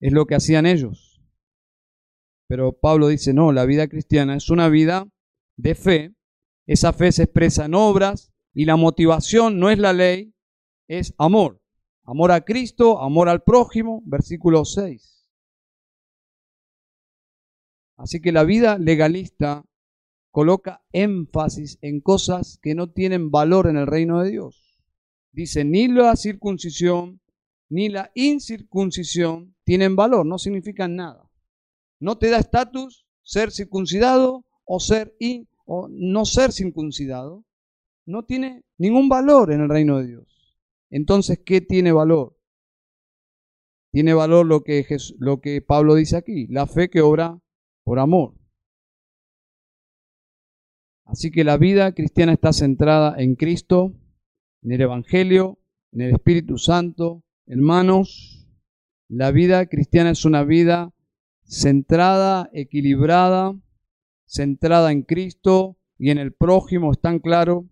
[0.00, 1.22] Es lo que hacían ellos.
[2.46, 5.08] Pero Pablo dice, no, la vida cristiana es una vida
[5.56, 6.14] de fe.
[6.66, 10.34] Esa fe se expresa en obras y la motivación no es la ley,
[10.88, 11.60] es amor.
[12.04, 15.26] Amor a Cristo, amor al prójimo, versículo 6.
[17.98, 19.64] Así que la vida legalista
[20.30, 24.80] coloca énfasis en cosas que no tienen valor en el reino de Dios.
[25.32, 27.20] Dice, ni la circuncisión
[27.68, 31.28] ni la incircuncisión tienen valor, no significan nada.
[32.00, 37.44] No te da estatus ser circuncidado o ser y o no ser circuncidado.
[38.06, 40.37] No tiene ningún valor en el reino de Dios.
[40.90, 42.36] Entonces, ¿qué tiene valor?
[43.92, 44.84] Tiene valor lo que,
[45.18, 47.40] lo que Pablo dice aquí, la fe que obra
[47.84, 48.34] por amor.
[51.04, 53.94] Así que la vida cristiana está centrada en Cristo,
[54.62, 55.58] en el Evangelio,
[55.92, 57.24] en el Espíritu Santo.
[57.46, 58.46] Hermanos,
[59.08, 60.92] la vida cristiana es una vida
[61.44, 63.58] centrada, equilibrada,
[64.26, 67.70] centrada en Cristo y en el prójimo, ¿es tan claro?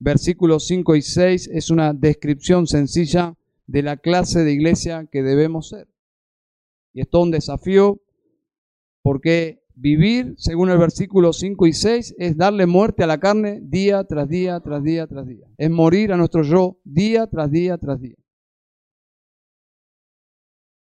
[0.00, 3.36] Versículos 5 y 6 es una descripción sencilla
[3.66, 5.86] de la clase de iglesia que debemos ser.
[6.92, 8.02] Y es todo un desafío
[9.02, 14.04] porque Vivir, según el versículo 5 y 6, es darle muerte a la carne día
[14.04, 15.46] tras día, tras día, tras día.
[15.56, 18.16] Es morir a nuestro yo día tras día, tras día.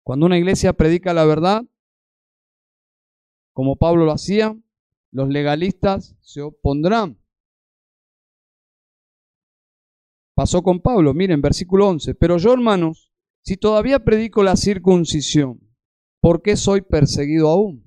[0.04, 1.64] Cuando una iglesia predica la verdad,
[3.54, 4.56] como Pablo lo hacía,
[5.10, 7.18] los legalistas se opondrán.
[10.36, 12.16] Pasó con Pablo, miren, versículo 11.
[12.16, 13.12] Pero yo, hermanos,
[13.42, 15.60] si todavía predico la circuncisión,
[16.22, 17.84] ¿por qué soy perseguido aún?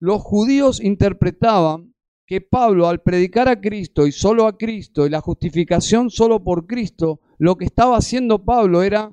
[0.00, 1.94] los judíos interpretaban
[2.26, 6.66] que Pablo al predicar a Cristo y solo a Cristo y la justificación solo por
[6.66, 9.12] Cristo, lo que estaba haciendo Pablo era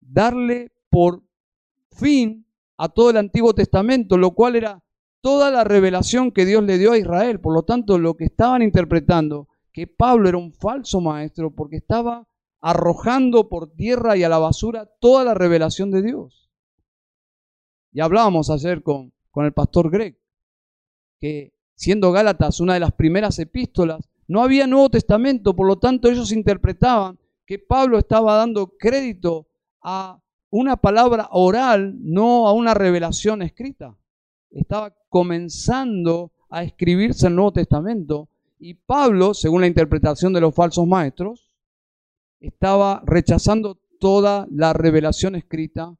[0.00, 1.22] darle por
[1.92, 2.46] fin
[2.78, 4.82] a todo el Antiguo Testamento, lo cual era
[5.20, 7.40] toda la revelación que Dios le dio a Israel.
[7.40, 12.28] Por lo tanto, lo que estaban interpretando, que Pablo era un falso maestro porque estaba
[12.60, 16.48] arrojando por tierra y a la basura toda la revelación de Dios.
[17.92, 20.16] Y hablábamos ayer con, con el pastor Greg,
[21.18, 26.08] que siendo Gálatas una de las primeras epístolas, no había Nuevo Testamento, por lo tanto
[26.08, 29.48] ellos interpretaban que Pablo estaba dando crédito
[29.82, 33.98] a una palabra oral, no a una revelación escrita.
[34.52, 38.28] Estaba comenzando a escribirse el Nuevo Testamento
[38.64, 41.52] y Pablo, según la interpretación de los falsos maestros,
[42.40, 45.94] estaba rechazando toda la revelación escrita,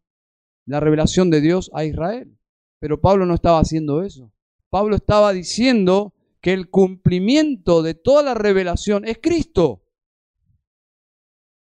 [0.64, 2.38] la revelación de Dios a Israel.
[2.78, 4.32] Pero Pablo no estaba haciendo eso.
[4.70, 9.82] Pablo estaba diciendo que el cumplimiento de toda la revelación es Cristo.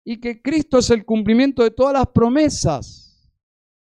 [0.05, 3.27] Y que Cristo es el cumplimiento de todas las promesas.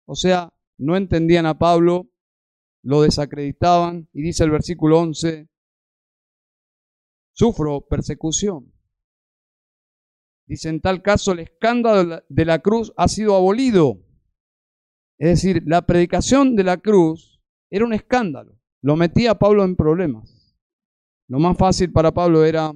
[0.06, 2.12] O sea, no entendían a Pablo,
[2.84, 4.08] lo desacreditaban.
[4.12, 5.48] Y dice el versículo 11,
[7.32, 8.72] sufro persecución.
[10.46, 14.00] Dice, en tal caso el escándalo de la cruz ha sido abolido.
[15.18, 18.58] Es decir, la predicación de la cruz era un escándalo.
[18.82, 20.56] Lo metía a Pablo en problemas.
[21.28, 22.72] Lo más fácil para Pablo era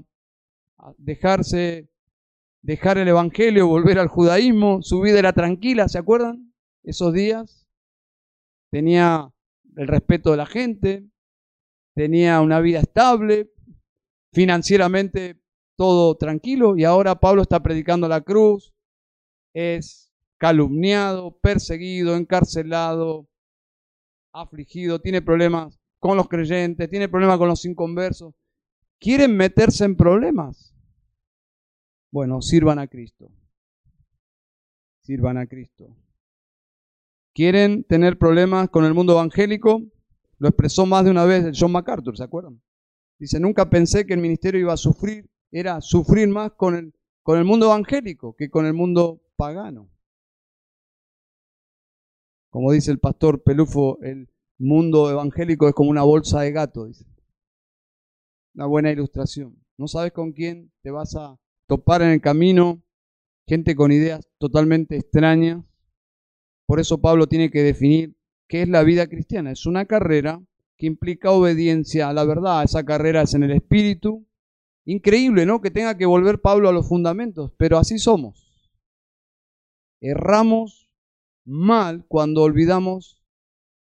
[0.96, 1.90] dejarse,
[2.62, 4.80] dejar el evangelio, volver al judaísmo.
[4.82, 6.54] Su vida era tranquila, ¿se acuerdan?
[6.84, 7.66] Esos días.
[8.70, 9.32] Tenía
[9.76, 11.04] el respeto de la gente,
[11.94, 13.50] tenía una vida estable,
[14.36, 15.40] financieramente
[15.78, 18.74] todo tranquilo y ahora Pablo está predicando la cruz,
[19.54, 23.30] es calumniado, perseguido, encarcelado,
[24.34, 28.34] afligido, tiene problemas con los creyentes, tiene problemas con los inconversos.
[29.00, 30.76] ¿Quieren meterse en problemas?
[32.12, 33.30] Bueno, sirvan a Cristo.
[35.00, 35.96] Sirvan a Cristo.
[37.32, 39.80] ¿Quieren tener problemas con el mundo evangélico?
[40.36, 42.60] Lo expresó más de una vez John MacArthur, ¿se acuerdan?
[43.18, 47.38] Dice, nunca pensé que el ministerio iba a sufrir era sufrir más con el, con
[47.38, 49.90] el mundo evangélico que con el mundo pagano.
[52.50, 56.88] Como dice el pastor Pelufo, el mundo evangélico es como una bolsa de gato.
[58.54, 59.62] Una buena ilustración.
[59.76, 62.82] No sabes con quién te vas a topar en el camino,
[63.46, 65.62] gente con ideas totalmente extrañas.
[66.66, 68.16] Por eso Pablo tiene que definir
[68.48, 69.52] qué es la vida cristiana.
[69.52, 70.42] Es una carrera
[70.76, 72.64] que implica obediencia a la verdad.
[72.64, 74.26] Esa carrera es en el espíritu,
[74.86, 75.60] Increíble, ¿no?
[75.60, 78.70] Que tenga que volver Pablo a los fundamentos, pero así somos.
[80.00, 80.88] Erramos
[81.44, 83.20] mal cuando olvidamos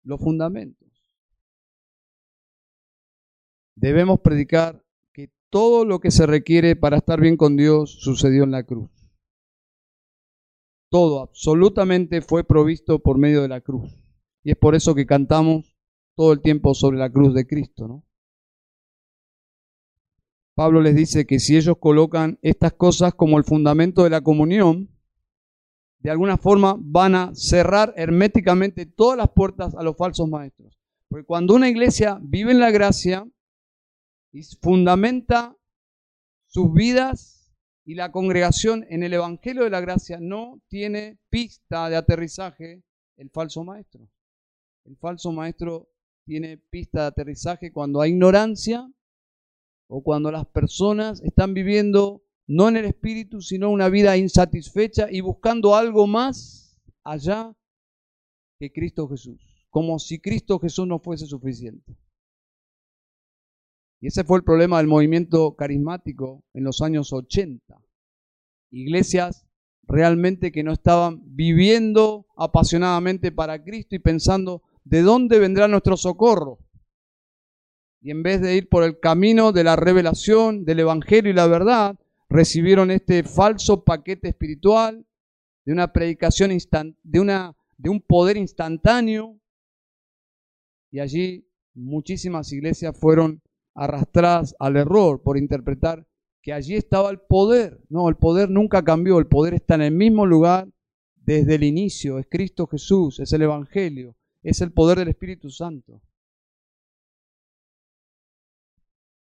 [0.04, 0.88] los fundamentos.
[3.74, 8.52] Debemos predicar que todo lo que se requiere para estar bien con Dios sucedió en
[8.52, 8.90] la cruz.
[10.88, 13.98] Todo, absolutamente fue provisto por medio de la cruz.
[14.44, 15.71] Y es por eso que cantamos
[16.14, 18.04] todo el tiempo sobre la cruz de Cristo, ¿no?
[20.54, 24.90] Pablo les dice que si ellos colocan estas cosas como el fundamento de la comunión,
[26.00, 30.78] de alguna forma van a cerrar herméticamente todas las puertas a los falsos maestros.
[31.08, 33.26] Porque cuando una iglesia vive en la gracia
[34.32, 35.56] y fundamenta
[36.46, 37.42] sus vidas
[37.84, 42.82] y la congregación en el Evangelio de la Gracia, no tiene pista de aterrizaje
[43.16, 44.08] el falso maestro.
[44.84, 45.88] El falso maestro
[46.24, 48.90] tiene pista de aterrizaje cuando hay ignorancia
[49.88, 55.20] o cuando las personas están viviendo no en el espíritu, sino una vida insatisfecha y
[55.20, 57.54] buscando algo más allá
[58.58, 61.96] que Cristo Jesús, como si Cristo Jesús no fuese suficiente.
[64.00, 67.80] Y ese fue el problema del movimiento carismático en los años 80.
[68.70, 69.46] Iglesias
[69.84, 76.58] realmente que no estaban viviendo apasionadamente para Cristo y pensando, ¿de dónde vendrá nuestro socorro?
[78.02, 81.46] y en vez de ir por el camino de la revelación, del Evangelio y la
[81.46, 81.96] verdad,
[82.28, 85.06] recibieron este falso paquete espiritual
[85.64, 86.50] de una predicación
[87.04, 89.38] de, una, de un poder instantáneo.
[90.90, 93.40] Y allí muchísimas iglesias fueron
[93.74, 96.04] arrastradas al error por interpretar
[96.42, 97.80] que allí estaba el poder.
[97.88, 100.68] No, el poder nunca cambió, el poder está en el mismo lugar
[101.14, 102.18] desde el inicio.
[102.18, 106.02] Es Cristo Jesús, es el Evangelio, es el poder del Espíritu Santo.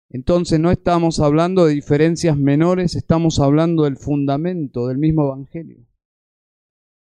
[0.09, 5.85] Entonces no estamos hablando de diferencias menores, estamos hablando del fundamento del mismo Evangelio.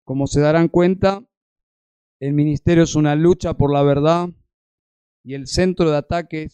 [0.03, 1.23] Como se darán cuenta,
[2.19, 4.29] el ministerio es una lucha por la verdad
[5.23, 6.47] y el centro de ataque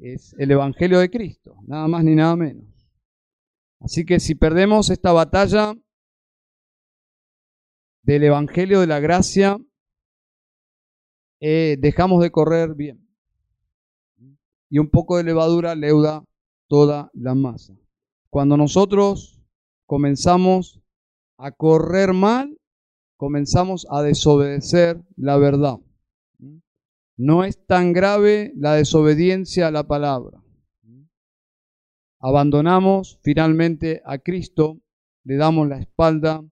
[0.00, 2.88] es, el Evangelio de Cristo, nada más ni nada menos.
[3.80, 5.74] Así que si perdemos esta batalla
[8.02, 9.58] del Evangelio de la gracia,
[11.40, 13.06] eh, dejamos de correr bien.
[14.70, 16.24] Y un poco de levadura leuda
[16.68, 17.74] toda la masa.
[18.30, 19.40] Cuando nosotros
[19.86, 20.80] comenzamos
[21.38, 22.58] a correr mal,
[23.16, 25.78] comenzamos a desobedecer la verdad.
[27.16, 30.40] No es tan grave la desobediencia a la palabra.
[32.20, 34.80] Abandonamos finalmente a Cristo,
[35.24, 36.44] le damos la espalda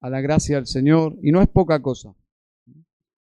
[0.00, 2.14] a la gracia del Señor y no es poca cosa.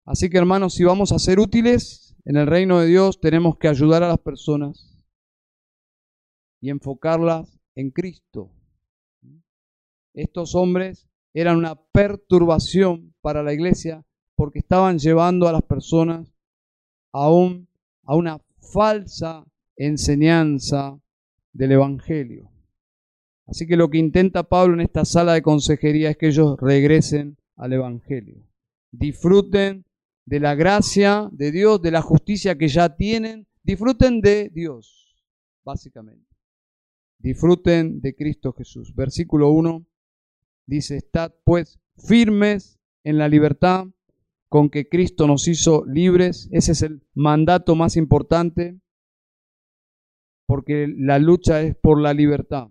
[0.10, 3.68] Así que hermanos, si vamos a ser útiles en el reino de Dios, tenemos que
[3.68, 5.06] ayudar a las personas
[6.60, 8.50] y enfocarlas en Cristo.
[10.16, 14.04] Estos hombres eran una perturbación para la iglesia
[14.36, 16.34] porque estaban llevando a las personas
[17.14, 18.42] a, a una
[18.74, 19.46] falsa
[19.78, 21.00] enseñanza
[21.54, 22.50] del Evangelio.
[23.46, 27.38] Así que lo que intenta Pablo en esta sala de consejería es que ellos regresen
[27.56, 28.44] al Evangelio.
[28.92, 29.86] Disfruten
[30.30, 33.48] de la gracia de Dios, de la justicia que ya tienen.
[33.64, 35.16] Disfruten de Dios,
[35.66, 36.36] básicamente.
[37.18, 38.94] Disfruten de Cristo Jesús.
[38.94, 39.88] Versículo 1
[40.68, 43.88] dice, estad pues firmes en la libertad
[44.50, 46.48] con que Cristo nos hizo libres.
[46.52, 48.80] Ese es el mandato más importante,
[50.46, 52.68] porque la lucha es por la libertad.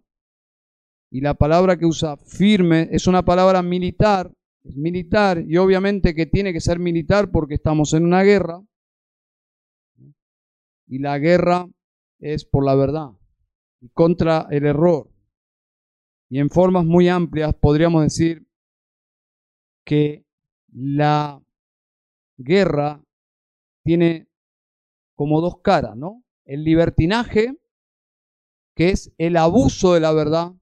[1.10, 4.32] Y la palabra que usa firme es una palabra militar,
[4.76, 8.62] militar, y obviamente que tiene que ser militar porque estamos en una guerra.
[10.86, 11.68] Y la guerra
[12.18, 13.10] es por la verdad
[13.80, 15.10] y contra el error.
[16.30, 18.46] Y en formas muy amplias podríamos decir
[19.84, 20.26] que
[20.72, 21.42] la
[22.36, 23.02] guerra
[23.84, 24.28] tiene
[25.14, 26.22] como dos caras, ¿no?
[26.44, 27.56] El libertinaje,
[28.74, 30.52] que es el abuso de la verdad.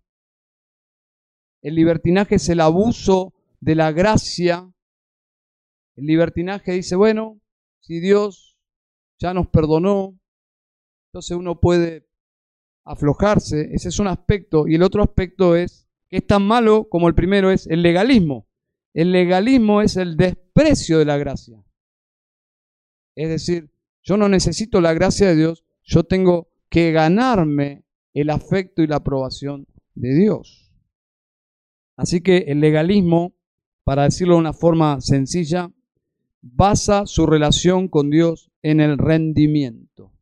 [1.63, 3.35] El libertinaje es el abuso
[3.67, 4.73] de la gracia.
[5.97, 7.41] El libertinaje dice, bueno,
[7.81, 8.57] si Dios
[9.19, 10.17] ya nos perdonó,
[11.09, 12.09] entonces uno puede
[12.85, 17.09] aflojarse, ese es un aspecto, y el otro aspecto es que es tan malo como
[17.09, 18.47] el primero es el legalismo.
[18.95, 21.61] El legalismo es el desprecio de la gracia.
[23.17, 23.73] Es decir,
[24.05, 28.97] yo no necesito la gracia de Dios, yo tengo que ganarme el afecto y la
[28.97, 30.73] aprobación de Dios.
[31.97, 33.36] Así que el legalismo,
[33.87, 35.73] para decirlo de una forma sencilla,
[36.43, 40.13] basa su relación con Dios en el rendimiento.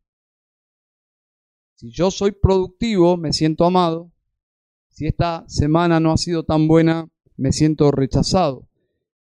[1.73, 4.11] Si yo soy productivo, me siento amado.
[4.89, 8.69] Si esta semana no ha sido tan buena, me siento rechazado.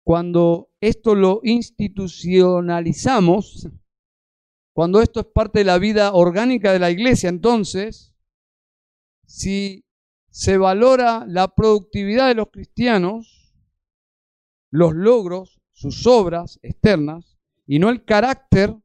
[0.03, 3.69] Cuando esto lo institucionalizamos,
[4.71, 8.13] cuando esto es parte de la vida orgánica de la iglesia, entonces,
[9.25, 9.83] si
[10.29, 13.36] se valora la productividad de los cristianos,
[14.71, 18.75] los logros, sus obras externas, y no el carácter,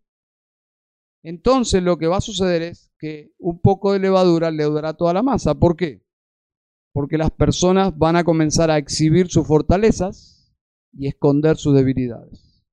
[1.23, 5.23] entonces lo que va a suceder es que un poco de levadura leudará toda la
[5.23, 5.55] masa.
[5.55, 6.05] ¿Por qué?
[6.93, 10.53] Porque las personas van a comenzar a exhibir sus fortalezas
[10.93, 12.65] y esconder sus debilidades.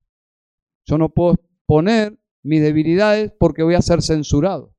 [0.84, 4.74] Yo no puedo exponer mis debilidades porque voy a ser censurado.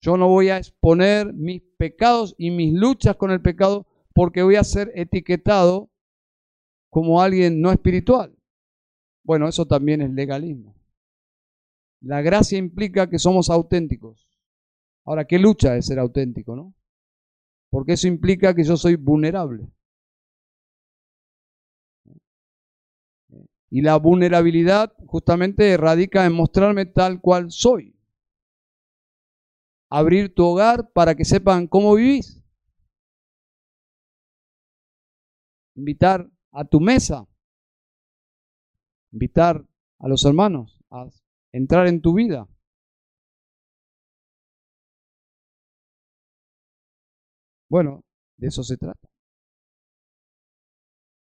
[0.00, 3.87] Yo no voy a exponer mis pecados y mis luchas con el pecado
[4.18, 5.92] porque voy a ser etiquetado
[6.90, 8.36] como alguien no espiritual.
[9.22, 10.74] Bueno, eso también es legalismo.
[12.00, 14.28] La gracia implica que somos auténticos.
[15.04, 16.74] Ahora, ¿qué lucha es ser auténtico, no?
[17.70, 19.68] Porque eso implica que yo soy vulnerable.
[23.70, 27.94] Y la vulnerabilidad justamente radica en mostrarme tal cual soy.
[29.88, 32.38] Abrir tu hogar para que sepan cómo vivís.
[35.78, 37.24] Invitar a tu mesa.
[39.12, 39.64] Invitar
[40.00, 41.06] a los hermanos a
[41.52, 42.48] entrar en tu vida.
[47.70, 48.02] Bueno,
[48.38, 49.08] de eso se trata.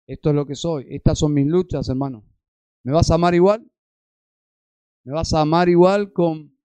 [0.07, 0.87] Esto es lo que soy.
[0.89, 2.23] Estas son mis luchas, hermano.
[2.83, 3.71] ¿Me vas a amar igual?
[5.03, 6.57] ¿Me vas a amar igual con...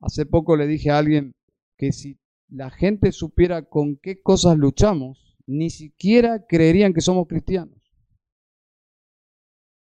[0.00, 1.32] Hace poco le dije a alguien
[1.76, 7.74] que si la gente supiera con qué cosas luchamos, ni siquiera creerían que somos cristianos.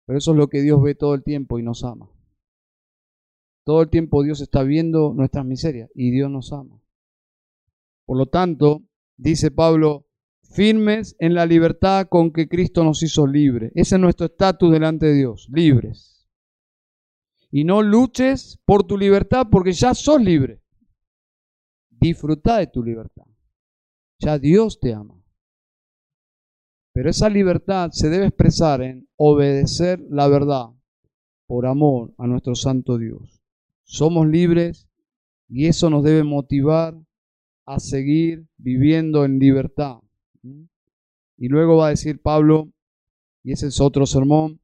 [0.05, 2.09] Pero eso es lo que Dios ve todo el tiempo y nos ama.
[3.63, 6.81] Todo el tiempo Dios está viendo nuestras miserias y Dios nos ama.
[8.05, 8.83] Por lo tanto,
[9.15, 10.07] dice Pablo,
[10.41, 13.71] firmes en la libertad con que Cristo nos hizo libres.
[13.75, 16.27] Ese es nuestro estatus delante de Dios, libres.
[17.51, 20.63] Y no luches por tu libertad porque ya sos libre.
[21.91, 23.25] Disfruta de tu libertad.
[24.17, 25.12] Ya Dios te ama.
[26.93, 30.67] Pero esa libertad se debe expresar en obedecer la verdad
[31.47, 33.41] por amor a nuestro Santo Dios.
[33.83, 34.87] Somos libres
[35.49, 36.95] y eso nos debe motivar
[37.65, 39.97] a seguir viviendo en libertad.
[41.37, 42.69] Y luego va a decir Pablo,
[43.43, 44.59] y ese es otro sermón,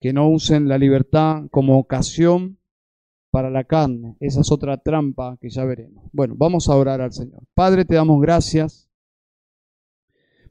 [0.00, 2.58] que no usen la libertad como ocasión
[3.30, 4.16] para la carne.
[4.20, 6.04] Esa es otra trampa que ya veremos.
[6.12, 7.42] Bueno, vamos a orar al Señor.
[7.54, 8.90] Padre, te damos gracias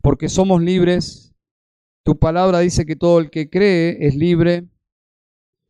[0.01, 1.33] porque somos libres.
[2.03, 4.67] Tu palabra dice que todo el que cree es libre,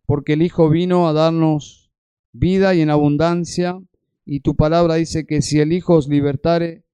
[0.05, 1.91] porque el Hijo vino a darnos
[2.31, 3.79] vida y en abundancia,
[4.25, 6.85] y tu palabra dice que si el Hijo os libertare,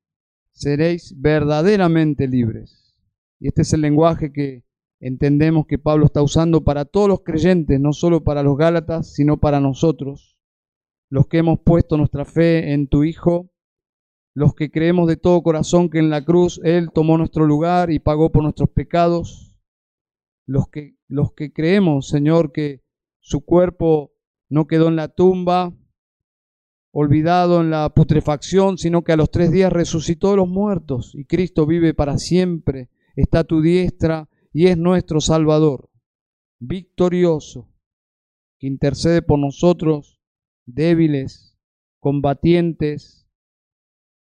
[0.51, 2.95] seréis verdaderamente libres.
[3.39, 4.63] Y este es el lenguaje que
[4.99, 9.37] entendemos que Pablo está usando para todos los creyentes, no solo para los Gálatas, sino
[9.37, 10.39] para nosotros,
[11.09, 13.51] los que hemos puesto nuestra fe en tu Hijo,
[14.37, 17.97] los que creemos de todo corazón que en la cruz Él tomó nuestro lugar y
[17.97, 19.57] pagó por nuestros pecados,
[20.45, 22.83] los que, los que creemos, Señor, que
[23.19, 24.13] su cuerpo
[24.47, 25.75] no quedó en la tumba,
[26.91, 31.25] olvidado en la putrefacción, sino que a los tres días resucitó de los muertos y
[31.25, 35.89] Cristo vive para siempre, está a tu diestra y es nuestro Salvador,
[36.59, 37.71] victorioso,
[38.59, 40.21] que intercede por nosotros,
[40.67, 41.57] débiles,
[41.99, 43.16] combatientes,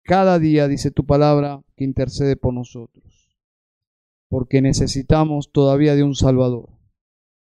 [0.02, 3.36] cada día, dice tu palabra, que intercede por nosotros,
[4.28, 6.68] porque necesitamos todavía de un Salvador,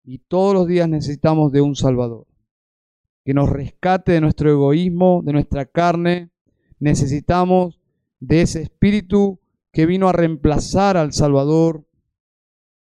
[0.04, 2.28] y todos los días necesitamos de un Salvador,
[3.24, 6.30] que nos rescate de nuestro egoísmo, de nuestra carne,
[6.80, 7.80] necesitamos
[8.20, 9.40] de ese espíritu
[9.72, 11.86] que vino a reemplazar al Salvador,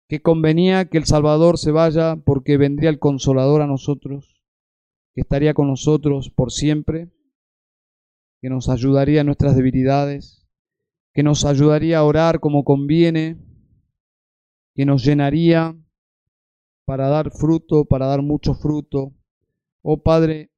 [0.08, 4.42] que convenía que el Salvador se vaya porque vendría el consolador a nosotros,
[5.14, 7.10] que estaría con nosotros por siempre,
[8.40, 10.46] que nos ayudaría en nuestras debilidades,
[11.12, 13.38] que nos ayudaría a orar como conviene,
[14.74, 15.76] que nos llenaría
[16.84, 19.12] para dar fruto, para dar mucho fruto.
[19.82, 20.50] Oh Padre,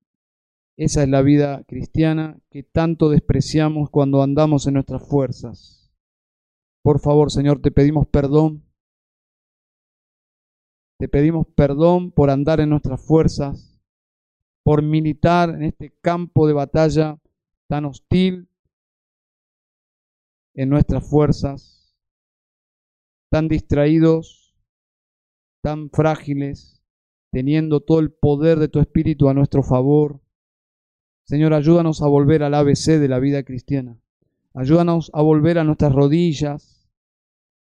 [0.76, 5.92] esa es la vida cristiana que tanto despreciamos cuando andamos en nuestras fuerzas.
[6.82, 8.64] Por favor, Señor, te pedimos perdón
[11.02, 13.76] te pedimos perdón por andar en nuestras fuerzas,
[14.62, 17.18] por militar en este campo de batalla
[17.72, 18.50] tan hostil
[20.52, 21.96] en nuestras fuerzas,
[23.30, 24.54] tan distraídos,
[25.62, 26.84] tan frágiles,
[27.30, 30.20] teniendo todo el poder de tu Espíritu a nuestro favor.
[31.26, 33.98] Señor, ayúdanos a volver al ABC de la vida cristiana.
[34.52, 36.90] Ayúdanos a volver a nuestras rodillas,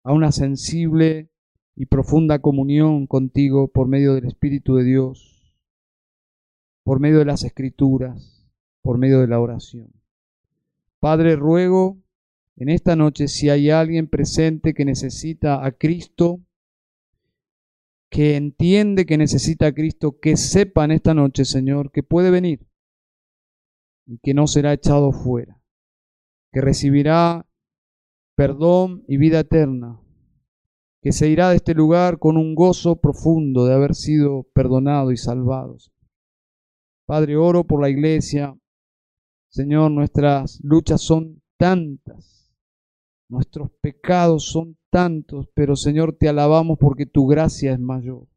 [0.03, 1.31] a una sensible
[1.77, 5.55] y profunda comunión contigo por medio del Espíritu de Dios,
[6.83, 8.51] por medio de las escrituras,
[8.83, 10.00] por medio de la oración.
[11.01, 11.99] Padre, ruego
[12.57, 16.41] en esta noche si hay alguien presente que necesita a Cristo,
[18.11, 22.67] que entiende que necesita a Cristo, que sepa en esta noche, Señor, que puede venir
[24.07, 25.63] y que no será echado fuera,
[26.53, 27.49] que recibirá
[28.37, 30.01] perdón y vida eterna
[31.03, 35.17] que se irá de este lugar con un gozo profundo de haber sido perdonado y
[35.17, 35.77] salvado.
[37.07, 38.57] Padre, oro por la iglesia.
[39.51, 42.53] Señor, nuestras luchas son tantas,
[43.29, 48.29] nuestros pecados son tantos, pero Señor, te alabamos porque tu gracia es mayor.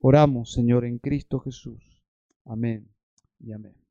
[0.00, 2.02] Oramos, Señor, en Cristo Jesús.
[2.44, 2.88] Amén
[3.40, 3.81] y amén.